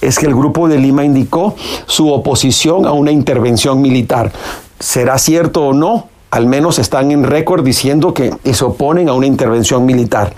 es 0.00 0.18
que 0.18 0.26
el 0.26 0.34
Grupo 0.34 0.68
de 0.68 0.78
Lima 0.78 1.04
indicó 1.04 1.54
su 1.86 2.12
oposición 2.12 2.86
a 2.86 2.92
una 2.92 3.10
intervención 3.10 3.80
militar. 3.80 4.32
¿Será 4.78 5.18
cierto 5.18 5.68
o 5.68 5.72
no? 5.72 6.08
Al 6.30 6.46
menos 6.46 6.78
están 6.78 7.10
en 7.10 7.24
récord 7.24 7.64
diciendo 7.64 8.12
que 8.12 8.32
se 8.52 8.64
oponen 8.64 9.08
a 9.08 9.14
una 9.14 9.26
intervención 9.26 9.86
militar. 9.86 10.32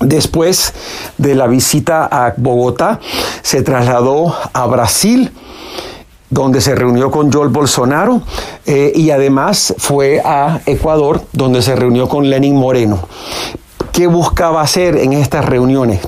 Después 0.00 0.74
de 1.18 1.34
la 1.34 1.46
visita 1.46 2.06
a 2.06 2.34
Bogotá, 2.36 3.00
se 3.42 3.62
trasladó 3.62 4.34
a 4.52 4.66
Brasil 4.66 5.30
donde 6.30 6.60
se 6.60 6.74
reunió 6.74 7.12
con 7.12 7.32
Joel 7.32 7.48
Bolsonaro 7.48 8.22
eh, 8.66 8.92
y 8.94 9.10
además 9.10 9.72
fue 9.78 10.20
a 10.24 10.60
Ecuador, 10.66 11.22
donde 11.32 11.62
se 11.62 11.76
reunió 11.76 12.08
con 12.08 12.28
Lenin 12.28 12.56
Moreno. 12.56 13.06
¿Qué 13.94 14.08
buscaba 14.08 14.60
hacer 14.60 14.96
en 14.96 15.12
estas 15.12 15.44
reuniones? 15.44 16.00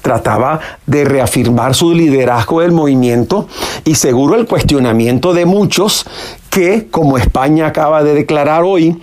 Trataba 0.00 0.60
de 0.86 1.04
reafirmar 1.04 1.74
su 1.74 1.92
liderazgo 1.92 2.60
del 2.60 2.70
movimiento 2.70 3.48
y 3.84 3.96
seguro 3.96 4.36
el 4.36 4.46
cuestionamiento 4.46 5.34
de 5.34 5.44
muchos 5.44 6.06
que, 6.50 6.86
como 6.88 7.18
España 7.18 7.66
acaba 7.66 8.04
de 8.04 8.14
declarar 8.14 8.62
hoy, 8.62 8.96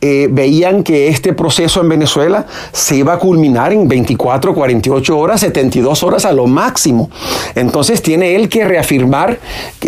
eh, 0.00 0.28
veían 0.30 0.84
que 0.84 1.08
este 1.08 1.32
proceso 1.32 1.80
en 1.80 1.88
Venezuela 1.88 2.46
se 2.70 2.94
iba 2.94 3.14
a 3.14 3.18
culminar 3.18 3.72
en 3.72 3.88
24, 3.88 4.54
48 4.54 5.18
horas, 5.18 5.40
72 5.40 6.04
horas 6.04 6.24
a 6.24 6.32
lo 6.32 6.46
máximo. 6.46 7.10
Entonces 7.56 8.00
tiene 8.00 8.36
él 8.36 8.48
que 8.48 8.64
reafirmar 8.64 9.40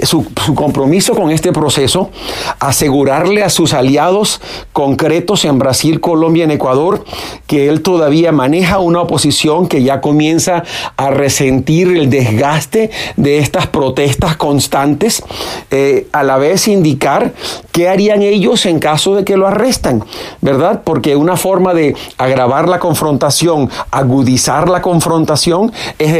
su, 0.03 0.27
compromiso 0.57 1.15
con 1.15 1.31
este 1.31 1.53
proceso, 1.53 2.11
asegurarle 2.59 3.45
a 3.45 3.51
sus 3.51 3.73
aliados 3.73 4.41
concretos 4.73 5.45
en 5.45 5.61
Brasil, 5.61 6.01
Colombia, 6.01 6.43
en 6.43 6.51
Ecuador, 6.51 7.05
que 7.47 7.69
él 7.69 7.81
todavía 7.83 8.33
maneja 8.33 8.81
una 8.81 9.03
oposición 9.03 9.69
que 9.69 9.85
ya 9.85 10.01
comienza 10.01 10.65
a 10.97 11.11
resentir 11.11 11.87
el 11.87 12.11
desgaste 12.11 12.91
de 13.17 13.39
estas 13.39 13.69
protestas 13.69 14.37
constantes, 14.37 15.23
eh, 15.71 16.09
a 16.11 16.25
la 16.25 16.37
vez 16.37 16.67
indicar 16.67 17.33
qué 17.71 17.89
harían 17.89 18.23
ellos 18.23 18.67
en 18.67 18.81
caso 18.81 19.15
de 19.15 19.25
que 19.25 19.37
lo 19.37 19.47
arrestan. 19.47 20.00
¿Verdad? 20.41 20.83
Porque 20.85 21.17
una 21.17 21.37
forma 21.37 21.75
de 21.75 21.95
agravar 22.19 22.69
la 22.69 22.79
confrontación, 22.79 23.71
agudizar 23.91 24.69
la 24.69 24.83
confrontación, 24.83 25.73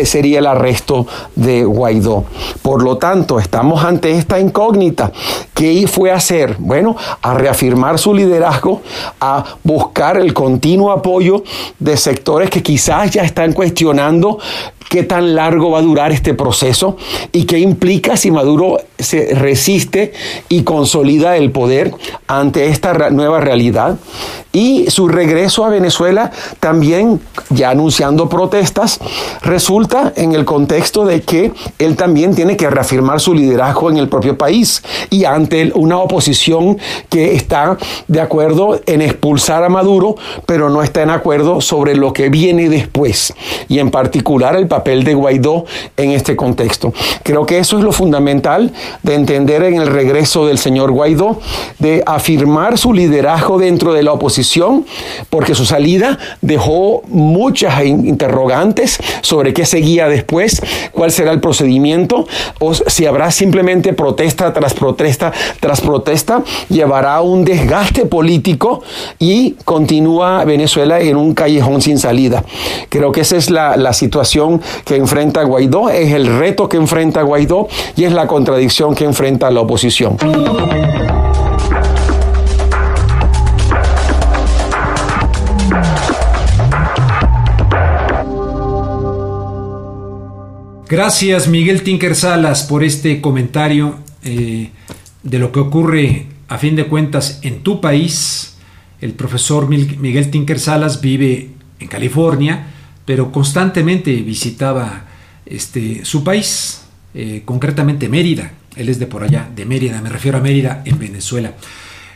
sería 0.05 0.39
el 0.39 0.47
arresto 0.47 1.07
de 1.37 1.65
Guaidó. 1.65 2.25
Por 2.63 2.83
lo 2.83 2.97
tanto, 2.99 3.39
estamos 3.39 3.85
ante 3.85 4.13
esta 4.13 4.39
incógnita. 4.39 5.13
¿Qué 5.55 5.87
fue 5.87 6.11
a 6.11 6.17
hacer? 6.17 6.57
Bueno, 6.59 6.97
a 7.23 7.35
reafirmar 7.35 7.99
su 7.99 8.15
liderazgo, 8.15 8.83
a 9.21 9.45
buscar 9.63 10.17
el 10.17 10.33
continuo 10.33 10.91
apoyo 10.91 11.43
de 11.79 11.97
sectores 11.97 12.51
que 12.51 12.63
quizás 12.63 13.11
ya 13.11 13.23
están 13.23 13.53
cuestionando 13.53 14.39
qué 14.91 15.05
tan 15.05 15.37
largo 15.37 15.71
va 15.71 15.79
a 15.79 15.83
durar 15.83 16.11
este 16.11 16.35
proceso 16.35 16.97
y 17.31 17.45
qué 17.45 17.61
implica 17.61 18.17
si 18.17 18.33
Maduro 18.33 18.79
se 18.99 19.35
resiste 19.37 20.13
y 20.49 20.65
consolida 20.65 21.37
el 21.37 21.53
poder 21.53 21.95
ante 22.27 22.67
esta 22.67 23.09
nueva 23.11 23.41
realidad. 23.41 24.01
Y 24.53 24.91
su 24.91 25.07
regreso 25.07 25.65
a 25.65 25.69
Venezuela 25.69 26.33
también, 26.59 27.21
ya 27.51 27.71
anunciando 27.71 28.29
protestas, 28.29 28.99
resulta 29.43 30.13
en 30.17 30.33
el 30.33 30.45
contexto 30.45 31.05
de 31.05 31.21
que 31.23 31.53
él 31.79 31.95
también 31.95 32.35
tiene 32.35 32.57
que 32.57 32.69
reafirmar 32.69 33.21
su 33.21 33.33
liderazgo 33.33 33.91
en 33.91 33.99
el 33.99 34.09
propio 34.09 34.37
país 34.37 34.83
y 35.09 35.25
ante 35.25 35.71
una 35.75 35.99
oposición 35.99 36.79
que 37.09 37.35
está 37.35 37.79
de 38.09 38.21
acuerdo 38.21 38.81
en 38.87 39.03
expulsar 39.03 39.63
a 39.63 39.69
Maduro, 39.69 40.17
pero 40.47 40.69
no 40.69 40.83
está 40.83 41.03
en 41.03 41.11
acuerdo 41.11 41.61
sobre 41.61 41.95
lo 41.95 42.13
que 42.13 42.29
viene 42.29 42.69
después 42.69 43.33
y 43.69 43.79
en 43.79 43.93
particular 43.93 44.57
el 44.57 44.67
papel 44.67 45.05
de 45.05 45.15
Guaidó 45.15 45.65
en 45.97 46.11
este 46.11 46.35
contexto. 46.35 46.93
Creo 47.23 47.47
que 47.47 47.59
eso 47.59 47.79
es 47.79 47.85
lo 47.85 47.93
fundamental 47.93 48.73
de 49.05 49.15
entender 49.15 49.63
en 49.63 49.77
el 49.77 49.87
regreso 49.87 50.47
del 50.47 50.59
señor 50.59 50.91
Guaidó, 50.91 51.39
de 51.79 52.03
afirmar 52.05 52.79
su 52.79 52.93
liderazgo 52.93 53.59
dentro 53.59 53.93
de 53.93 54.03
la 54.03 54.13
oposición 54.13 54.40
porque 55.29 55.55
su 55.55 55.65
salida 55.65 56.19
dejó 56.41 57.03
muchas 57.09 57.85
interrogantes 57.85 58.99
sobre 59.23 59.53
qué 59.53 59.67
seguía 59.67 60.09
después, 60.09 60.61
cuál 60.93 61.11
será 61.11 61.33
el 61.33 61.41
procedimiento, 61.41 62.27
o 62.59 62.75
si 62.75 63.07
habrá 63.07 63.31
simplemente 63.31 63.93
protesta 63.93 64.53
tras 64.53 64.75
protesta 64.75 65.33
tras 65.61 65.81
protesta, 65.81 66.43
llevará 66.69 67.21
un 67.21 67.45
desgaste 67.45 68.07
político 68.07 68.83
y 69.19 69.53
continúa 69.65 70.45
Venezuela 70.45 71.01
en 71.01 71.17
un 71.17 71.35
callejón 71.35 71.81
sin 71.81 71.99
salida. 71.99 72.45
Creo 72.89 73.13
que 73.13 73.23
esa 73.23 73.37
es 73.37 73.51
la, 73.51 73.77
la 73.77 73.93
situación 73.93 74.61
que 74.85 74.97
enfrenta 74.97 75.43
Guaidó, 75.43 75.91
es 75.91 76.13
el 76.13 76.27
reto 76.39 76.69
que 76.69 76.77
enfrenta 76.77 77.23
Guaidó 77.23 77.69
y 77.97 78.05
es 78.05 78.13
la 78.13 78.27
contradicción 78.27 78.95
que 78.95 79.05
enfrenta 79.05 79.51
la 79.51 79.61
oposición. 79.61 80.17
Gracias 90.91 91.47
Miguel 91.47 91.83
Tinker 91.83 92.17
Salas 92.17 92.65
por 92.65 92.83
este 92.83 93.21
comentario 93.21 94.01
eh, 94.25 94.71
de 95.23 95.39
lo 95.39 95.53
que 95.53 95.61
ocurre 95.61 96.27
a 96.49 96.59
fin 96.59 96.75
de 96.75 96.87
cuentas 96.87 97.39
en 97.43 97.61
tu 97.63 97.81
país. 97.81 98.57
El 99.01 99.13
profesor 99.13 99.69
Miguel 99.69 100.33
Tinker 100.33 100.59
Salas 100.59 101.01
vive 101.01 101.51
en 101.79 101.87
California, 101.87 102.67
pero 103.05 103.31
constantemente 103.31 104.13
visitaba 104.17 105.05
este, 105.47 106.05
su 106.05 106.25
país, 106.25 106.83
eh, 107.15 107.43
concretamente 107.45 108.09
Mérida. 108.09 108.51
Él 108.75 108.89
es 108.89 108.99
de 108.99 109.07
por 109.07 109.23
allá, 109.23 109.49
de 109.55 109.67
Mérida, 109.67 110.03
me 110.03 110.09
refiero 110.09 110.39
a 110.39 110.41
Mérida, 110.41 110.83
en 110.85 110.99
Venezuela. 110.99 111.55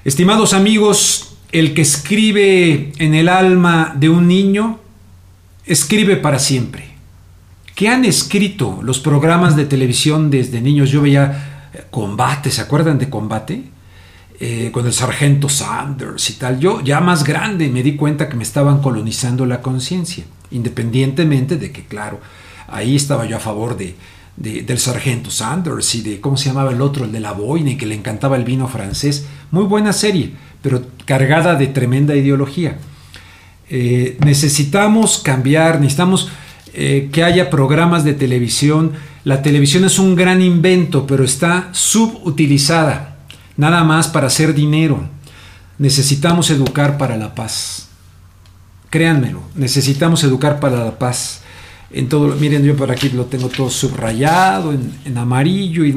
Estimados 0.05 0.53
amigos, 0.53 1.37
el 1.53 1.75
que 1.75 1.83
escribe 1.83 2.91
en 2.99 3.15
el 3.15 3.29
alma 3.29 3.95
de 3.97 4.09
un 4.09 4.27
niño, 4.27 4.81
escribe 5.65 6.17
para 6.17 6.41
siempre. 6.41 6.94
¿Qué 7.75 7.89
han 7.89 8.05
escrito 8.05 8.81
los 8.83 9.01
programas 9.01 9.57
de 9.57 9.65
televisión 9.65 10.31
desde 10.31 10.61
niños? 10.61 10.91
Yo 10.91 11.03
veía 11.03 11.71
eh, 11.73 11.85
Combate, 11.91 12.51
¿se 12.51 12.61
acuerdan 12.61 12.99
de 12.99 13.11
Combate? 13.11 13.65
Eh, 14.41 14.71
con 14.73 14.85
el 14.87 14.93
sargento 14.93 15.49
Sanders 15.49 16.31
y 16.31 16.33
tal. 16.35 16.61
Yo 16.61 16.81
ya 16.83 17.01
más 17.01 17.25
grande 17.25 17.69
me 17.69 17.83
di 17.83 17.97
cuenta 17.97 18.29
que 18.29 18.37
me 18.37 18.43
estaban 18.43 18.81
colonizando 18.81 19.47
la 19.47 19.61
conciencia, 19.63 20.25
independientemente 20.51 21.57
de 21.57 21.73
que, 21.73 21.85
claro, 21.85 22.21
ahí 22.69 22.97
estaba 22.97 23.27
yo 23.27 23.37
a 23.37 23.41
favor 23.41 23.77
de, 23.77 23.95
del 24.37 24.79
sargento 24.79 25.31
Sanders 25.31 25.95
y 25.95 26.03
de, 26.03 26.21
¿cómo 26.21 26.37
se 26.37 26.49
llamaba 26.49 26.73
el 26.73 26.81
otro? 26.81 27.05
El 27.05 27.13
de 27.13 27.21
la 27.21 27.33
boina 27.33 27.71
y 27.71 27.77
que 27.77 27.87
le 27.87 27.95
encantaba 27.95 28.37
el 28.37 28.45
vino 28.45 28.69
francés. 28.69 29.27
Muy 29.51 29.65
buena 29.65 29.93
serie, 29.93 30.33
pero 30.63 30.83
cargada 31.05 31.55
de 31.55 31.69
tremenda 31.69 32.15
ideología. 32.17 32.79
Eh, 33.71 34.19
necesitamos 34.25 35.19
cambiar, 35.19 35.81
necesitamos 35.81 36.31
eh, 36.77 37.09
que 37.13 37.23
haya 37.23 37.51
programas 37.51 38.05
de 38.05 38.15
televisión. 38.15 38.93
La 39.23 39.43
televisión 39.43 39.85
es 39.85 39.99
un 39.99 40.17
gran 40.17 40.43
invento, 40.43 41.07
pero 41.07 41.25
está 41.25 41.69
subutilizada, 41.73 43.19
nada 43.57 43.85
más 43.85 44.09
para 44.09 44.27
hacer 44.27 44.55
dinero. 44.55 45.09
Necesitamos 45.79 46.51
educar 46.51 46.99
para 46.99 47.17
la 47.17 47.35
paz. 47.35 47.89
Créanmelo, 48.91 49.41
necesitamos 49.55 50.25
educar 50.25 50.59
para 50.59 50.85
la 50.85 50.99
paz. 50.99 51.43
En 51.91 52.09
todo, 52.09 52.35
miren, 52.37 52.65
yo 52.65 52.77
por 52.77 52.91
aquí 52.91 53.11
lo 53.11 53.27
tengo 53.27 53.49
todo 53.49 53.71
subrayado, 53.71 54.73
en, 54.73 54.93
en 55.05 55.17
amarillo 55.17 55.85
y 55.85 55.97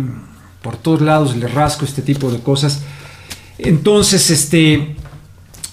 por 0.62 0.78
todos 0.78 1.02
lados 1.02 1.36
le 1.36 1.48
rasco 1.48 1.86
este 1.86 2.04
tipo 2.04 2.32
de 2.32 2.40
cosas. 2.40 2.82
Entonces, 3.58 4.30
este, 4.30 4.96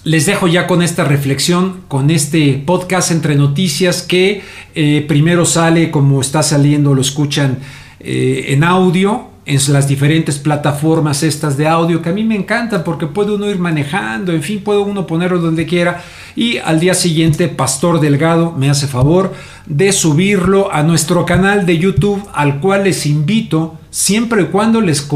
les 0.05 0.27
dejo 0.27 0.47
ya 0.47 0.67
con 0.67 0.83
esta 0.83 1.03
reflexión, 1.03 1.81
con 1.87 2.11
este 2.11 2.61
podcast 2.63 3.09
entre 3.09 3.35
noticias 3.35 4.03
que 4.03 4.43
eh, 4.75 5.03
primero 5.07 5.45
sale 5.45 5.89
como 5.89 6.21
está 6.21 6.43
saliendo, 6.43 6.93
lo 6.93 7.01
escuchan 7.01 7.57
eh, 7.99 8.45
en 8.49 8.63
audio, 8.63 9.29
en 9.47 9.59
las 9.73 9.87
diferentes 9.87 10.37
plataformas 10.37 11.23
estas 11.23 11.57
de 11.57 11.67
audio 11.67 12.03
que 12.03 12.09
a 12.09 12.13
mí 12.13 12.23
me 12.23 12.35
encantan 12.35 12.83
porque 12.83 13.07
puede 13.07 13.33
uno 13.33 13.49
ir 13.49 13.57
manejando, 13.57 14.31
en 14.31 14.43
fin, 14.43 14.61
puede 14.63 14.79
uno 14.79 15.07
ponerlo 15.07 15.39
donde 15.39 15.65
quiera 15.65 16.03
y 16.35 16.57
al 16.57 16.79
día 16.79 16.93
siguiente 16.93 17.47
Pastor 17.47 17.99
Delgado 17.99 18.51
me 18.51 18.69
hace 18.69 18.87
favor 18.87 19.33
de 19.65 19.91
subirlo 19.91 20.71
a 20.71 20.83
nuestro 20.83 21.25
canal 21.25 21.65
de 21.65 21.77
YouTube 21.77 22.21
al 22.33 22.59
cual 22.59 22.83
les 22.83 23.05
invito 23.05 23.77
siempre 23.89 24.43
y 24.43 24.45
cuando 24.45 24.81
les 24.81 25.07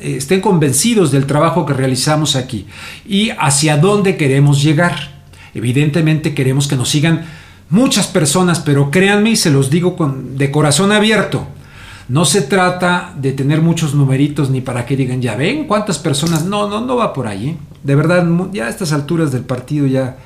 estén 0.00 0.40
convencidos 0.40 1.10
del 1.10 1.26
trabajo 1.26 1.64
que 1.64 1.72
realizamos 1.72 2.36
aquí 2.36 2.66
y 3.08 3.30
hacia 3.38 3.76
dónde 3.78 4.16
queremos 4.16 4.62
llegar. 4.62 5.20
Evidentemente 5.54 6.34
queremos 6.34 6.68
que 6.68 6.76
nos 6.76 6.90
sigan 6.90 7.24
muchas 7.70 8.06
personas, 8.06 8.60
pero 8.60 8.90
créanme 8.90 9.30
y 9.30 9.36
se 9.36 9.50
los 9.50 9.70
digo 9.70 9.96
con, 9.96 10.36
de 10.36 10.50
corazón 10.50 10.92
abierto 10.92 11.46
no 12.10 12.24
se 12.24 12.42
trata 12.42 13.14
de 13.16 13.30
tener 13.30 13.60
muchos 13.60 13.94
numeritos 13.94 14.50
ni 14.50 14.60
para 14.60 14.84
que 14.84 14.96
digan, 14.96 15.22
ya 15.22 15.36
ven 15.36 15.68
cuántas 15.68 16.00
personas. 16.00 16.44
No, 16.44 16.68
no, 16.68 16.80
no 16.80 16.96
va 16.96 17.12
por 17.12 17.28
ahí. 17.28 17.50
¿eh? 17.50 17.56
De 17.84 17.94
verdad, 17.94 18.26
ya 18.52 18.66
a 18.66 18.68
estas 18.68 18.92
alturas 18.92 19.30
del 19.30 19.44
partido 19.44 19.86
ya, 19.86 20.16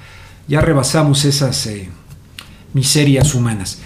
ya 0.49 0.61
rebasamos 0.61 1.25
esas 1.25 1.67
eh, 1.67 1.89
miserias 2.73 3.35
humanas. 3.35 3.81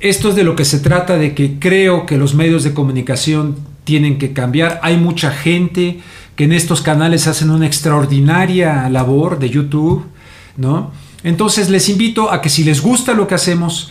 Esto 0.00 0.30
es 0.30 0.36
de 0.36 0.44
lo 0.44 0.54
que 0.56 0.64
se 0.64 0.78
trata, 0.78 1.18
de 1.18 1.34
que 1.34 1.58
creo 1.58 2.06
que 2.06 2.16
los 2.16 2.34
medios 2.34 2.62
de 2.64 2.74
comunicación 2.74 3.56
tienen 3.84 4.18
que 4.18 4.32
cambiar. 4.32 4.80
Hay 4.82 4.96
mucha 4.96 5.30
gente 5.30 6.00
que 6.36 6.44
en 6.44 6.52
estos 6.52 6.82
canales 6.82 7.26
hacen 7.26 7.50
una 7.50 7.66
extraordinaria 7.66 8.88
labor 8.88 9.38
de 9.38 9.50
YouTube, 9.50 10.04
¿no? 10.56 10.92
Entonces 11.24 11.68
les 11.68 11.88
invito 11.88 12.30
a 12.30 12.40
que 12.40 12.48
si 12.48 12.62
les 12.62 12.80
gusta 12.80 13.12
lo 13.12 13.26
que 13.26 13.34
hacemos, 13.34 13.90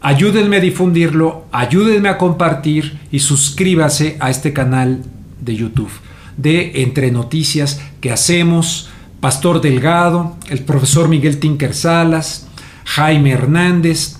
Ayúdenme 0.00 0.58
a 0.58 0.60
difundirlo, 0.60 1.46
ayúdenme 1.50 2.08
a 2.08 2.18
compartir 2.18 2.98
y 3.10 3.18
suscríbase 3.18 4.16
a 4.20 4.30
este 4.30 4.52
canal 4.52 5.02
de 5.40 5.56
YouTube 5.56 5.90
de 6.36 6.82
Entre 6.82 7.10
Noticias 7.10 7.80
que 8.00 8.12
hacemos 8.12 8.90
Pastor 9.20 9.60
Delgado, 9.60 10.36
el 10.48 10.60
profesor 10.60 11.08
Miguel 11.08 11.38
Tinker 11.38 11.74
Salas, 11.74 12.46
Jaime 12.84 13.32
Hernández 13.32 14.16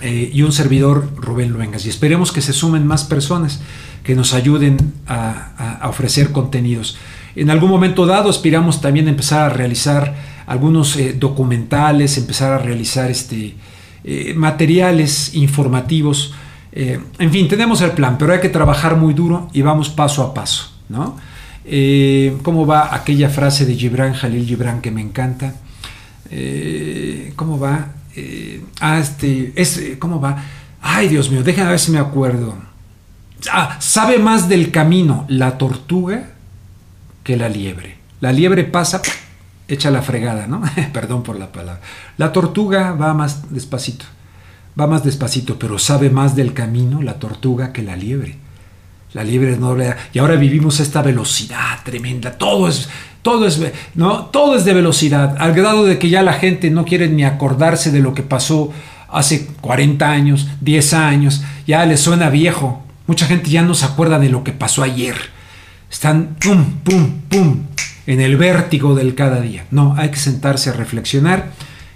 eh, 0.00 0.30
y 0.32 0.42
un 0.42 0.52
servidor 0.52 1.10
Rubén 1.16 1.50
Luengas. 1.50 1.84
Y 1.84 1.90
esperemos 1.90 2.32
que 2.32 2.40
se 2.40 2.52
sumen 2.52 2.86
más 2.86 3.04
personas 3.04 3.60
que 4.02 4.14
nos 4.14 4.32
ayuden 4.32 4.94
a, 5.06 5.86
ofrecer 5.88 6.32
contenidos. 6.32 6.96
En 7.34 7.50
algún 7.50 7.70
momento 7.70 8.06
dado 8.06 8.30
aspiramos 8.30 8.80
también 8.80 9.06
a 9.06 9.10
empezar 9.10 9.42
a 9.42 9.48
realizar 9.50 10.14
algunos 10.46 10.96
eh, 10.96 11.12
documentales, 11.12 12.16
empezar 12.16 12.52
a 12.52 12.58
realizar 12.58 13.10
este, 13.10 13.54
eh, 14.04 14.32
materiales 14.34 15.34
informativos. 15.34 16.34
En 16.72 17.32
fin, 17.32 17.48
tenemos 17.48 17.80
el 17.80 17.92
plan, 17.92 18.18
pero 18.18 18.34
hay 18.34 18.40
que 18.40 18.50
trabajar 18.50 18.96
muy 18.96 19.14
duro 19.14 19.48
y 19.54 19.62
vamos 19.62 19.88
paso 19.88 20.22
a 20.22 20.34
paso. 20.34 20.72
¿no? 20.90 21.16
Eh, 21.66 22.36
¿Cómo 22.42 22.66
va 22.66 22.94
aquella 22.94 23.28
frase 23.28 23.66
de 23.66 23.74
Gibran, 23.74 24.14
Jalil 24.14 24.46
Gibran, 24.46 24.80
que 24.80 24.90
me 24.90 25.00
encanta? 25.00 25.54
¿Cómo 27.36 27.58
va? 27.58 27.92
ah, 28.80 28.98
este, 28.98 29.52
es, 29.54 29.80
¿Cómo 29.98 30.20
va? 30.20 30.42
Ay, 30.80 31.08
Dios 31.08 31.30
mío, 31.30 31.42
déjenme 31.42 31.70
ver 31.70 31.80
si 31.80 31.90
me 31.90 31.98
acuerdo. 31.98 32.54
Ah, 33.50 33.76
sabe 33.80 34.18
más 34.18 34.48
del 34.48 34.70
camino 34.70 35.24
la 35.28 35.58
tortuga 35.58 36.30
que 37.22 37.36
la 37.36 37.48
liebre. 37.48 37.96
La 38.20 38.32
liebre 38.32 38.64
pasa 38.64 39.02
echa 39.68 39.90
la 39.90 40.02
fregada, 40.02 40.46
¿no? 40.46 40.62
Perdón 40.92 41.22
por 41.22 41.38
la 41.38 41.52
palabra. 41.52 41.80
La 42.16 42.32
tortuga 42.32 42.92
va 42.92 43.14
más 43.14 43.52
despacito, 43.52 44.04
va 44.78 44.86
más 44.86 45.04
despacito, 45.04 45.58
pero 45.58 45.78
sabe 45.78 46.10
más 46.10 46.36
del 46.36 46.52
camino 46.54 47.02
la 47.02 47.14
tortuga 47.14 47.72
que 47.72 47.82
la 47.82 47.96
liebre. 47.96 48.36
La 49.16 49.24
liebre 49.24 49.56
no 49.56 49.74
le 49.74 49.94
y 50.12 50.18
ahora 50.18 50.36
vivimos 50.36 50.78
esta 50.78 51.00
velocidad 51.00 51.78
tremenda, 51.82 52.32
todo 52.32 52.68
es 52.68 52.86
todo 53.22 53.46
es 53.46 53.58
no, 53.94 54.26
todo 54.26 54.56
es 54.56 54.66
de 54.66 54.74
velocidad, 54.74 55.36
al 55.38 55.54
grado 55.54 55.86
de 55.86 55.98
que 55.98 56.10
ya 56.10 56.22
la 56.22 56.34
gente 56.34 56.68
no 56.70 56.84
quiere 56.84 57.08
ni 57.08 57.24
acordarse 57.24 57.90
de 57.90 58.00
lo 58.00 58.12
que 58.12 58.22
pasó 58.22 58.74
hace 59.08 59.46
40 59.62 60.06
años, 60.06 60.48
10 60.60 60.92
años, 60.92 61.42
ya 61.66 61.86
le 61.86 61.96
suena 61.96 62.28
viejo. 62.28 62.84
Mucha 63.06 63.24
gente 63.24 63.48
ya 63.48 63.62
no 63.62 63.72
se 63.72 63.86
acuerda 63.86 64.18
de 64.18 64.28
lo 64.28 64.44
que 64.44 64.52
pasó 64.52 64.82
ayer. 64.82 65.16
Están 65.90 66.36
pum 66.38 66.62
pum 66.84 67.22
pum 67.30 67.62
en 68.06 68.20
el 68.20 68.36
vértigo 68.36 68.94
del 68.94 69.14
cada 69.14 69.40
día. 69.40 69.64
No, 69.70 69.94
hay 69.96 70.10
que 70.10 70.18
sentarse 70.18 70.68
a 70.68 70.74
reflexionar 70.74 71.52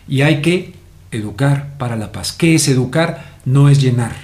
y 0.08 0.22
hay 0.22 0.40
que 0.40 0.72
educar 1.10 1.74
para 1.76 1.96
la 1.96 2.12
paz. 2.12 2.32
¿Qué 2.32 2.54
es 2.54 2.66
educar? 2.66 3.36
No 3.44 3.68
es 3.68 3.78
llenar, 3.78 4.16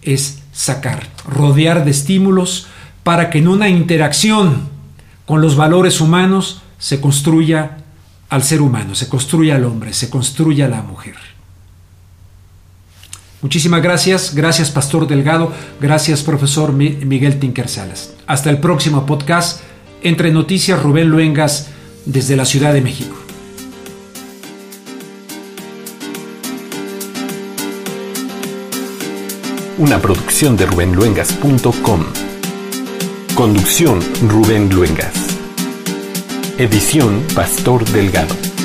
es 0.00 0.42
sacar, 0.56 1.06
rodear 1.28 1.84
de 1.84 1.90
estímulos 1.90 2.66
para 3.04 3.28
que 3.28 3.38
en 3.38 3.46
una 3.46 3.68
interacción 3.68 4.68
con 5.26 5.42
los 5.42 5.54
valores 5.54 6.00
humanos 6.00 6.62
se 6.78 7.00
construya 7.00 7.78
al 8.30 8.42
ser 8.42 8.62
humano, 8.62 8.94
se 8.94 9.08
construya 9.08 9.56
al 9.56 9.64
hombre, 9.64 9.92
se 9.92 10.08
construya 10.08 10.64
a 10.64 10.68
la 10.68 10.82
mujer. 10.82 11.14
Muchísimas 13.42 13.82
gracias, 13.82 14.34
gracias 14.34 14.70
Pastor 14.70 15.06
Delgado, 15.06 15.52
gracias 15.80 16.22
Profesor 16.22 16.72
Miguel 16.72 17.38
Tinker 17.38 17.68
Salas. 17.68 18.14
Hasta 18.26 18.48
el 18.48 18.58
próximo 18.58 19.04
podcast 19.04 19.60
entre 20.02 20.32
Noticias 20.32 20.82
Rubén 20.82 21.10
Luengas 21.10 21.68
desde 22.06 22.34
la 22.34 22.46
Ciudad 22.46 22.72
de 22.72 22.80
México. 22.80 23.25
Una 29.78 30.00
producción 30.00 30.56
de 30.56 30.64
rubenluengas.com. 30.66 32.04
Conducción 33.34 34.00
Rubén 34.26 34.70
Luengas. 34.70 35.14
Edición 36.56 37.22
Pastor 37.34 37.84
Delgado. 37.84 38.55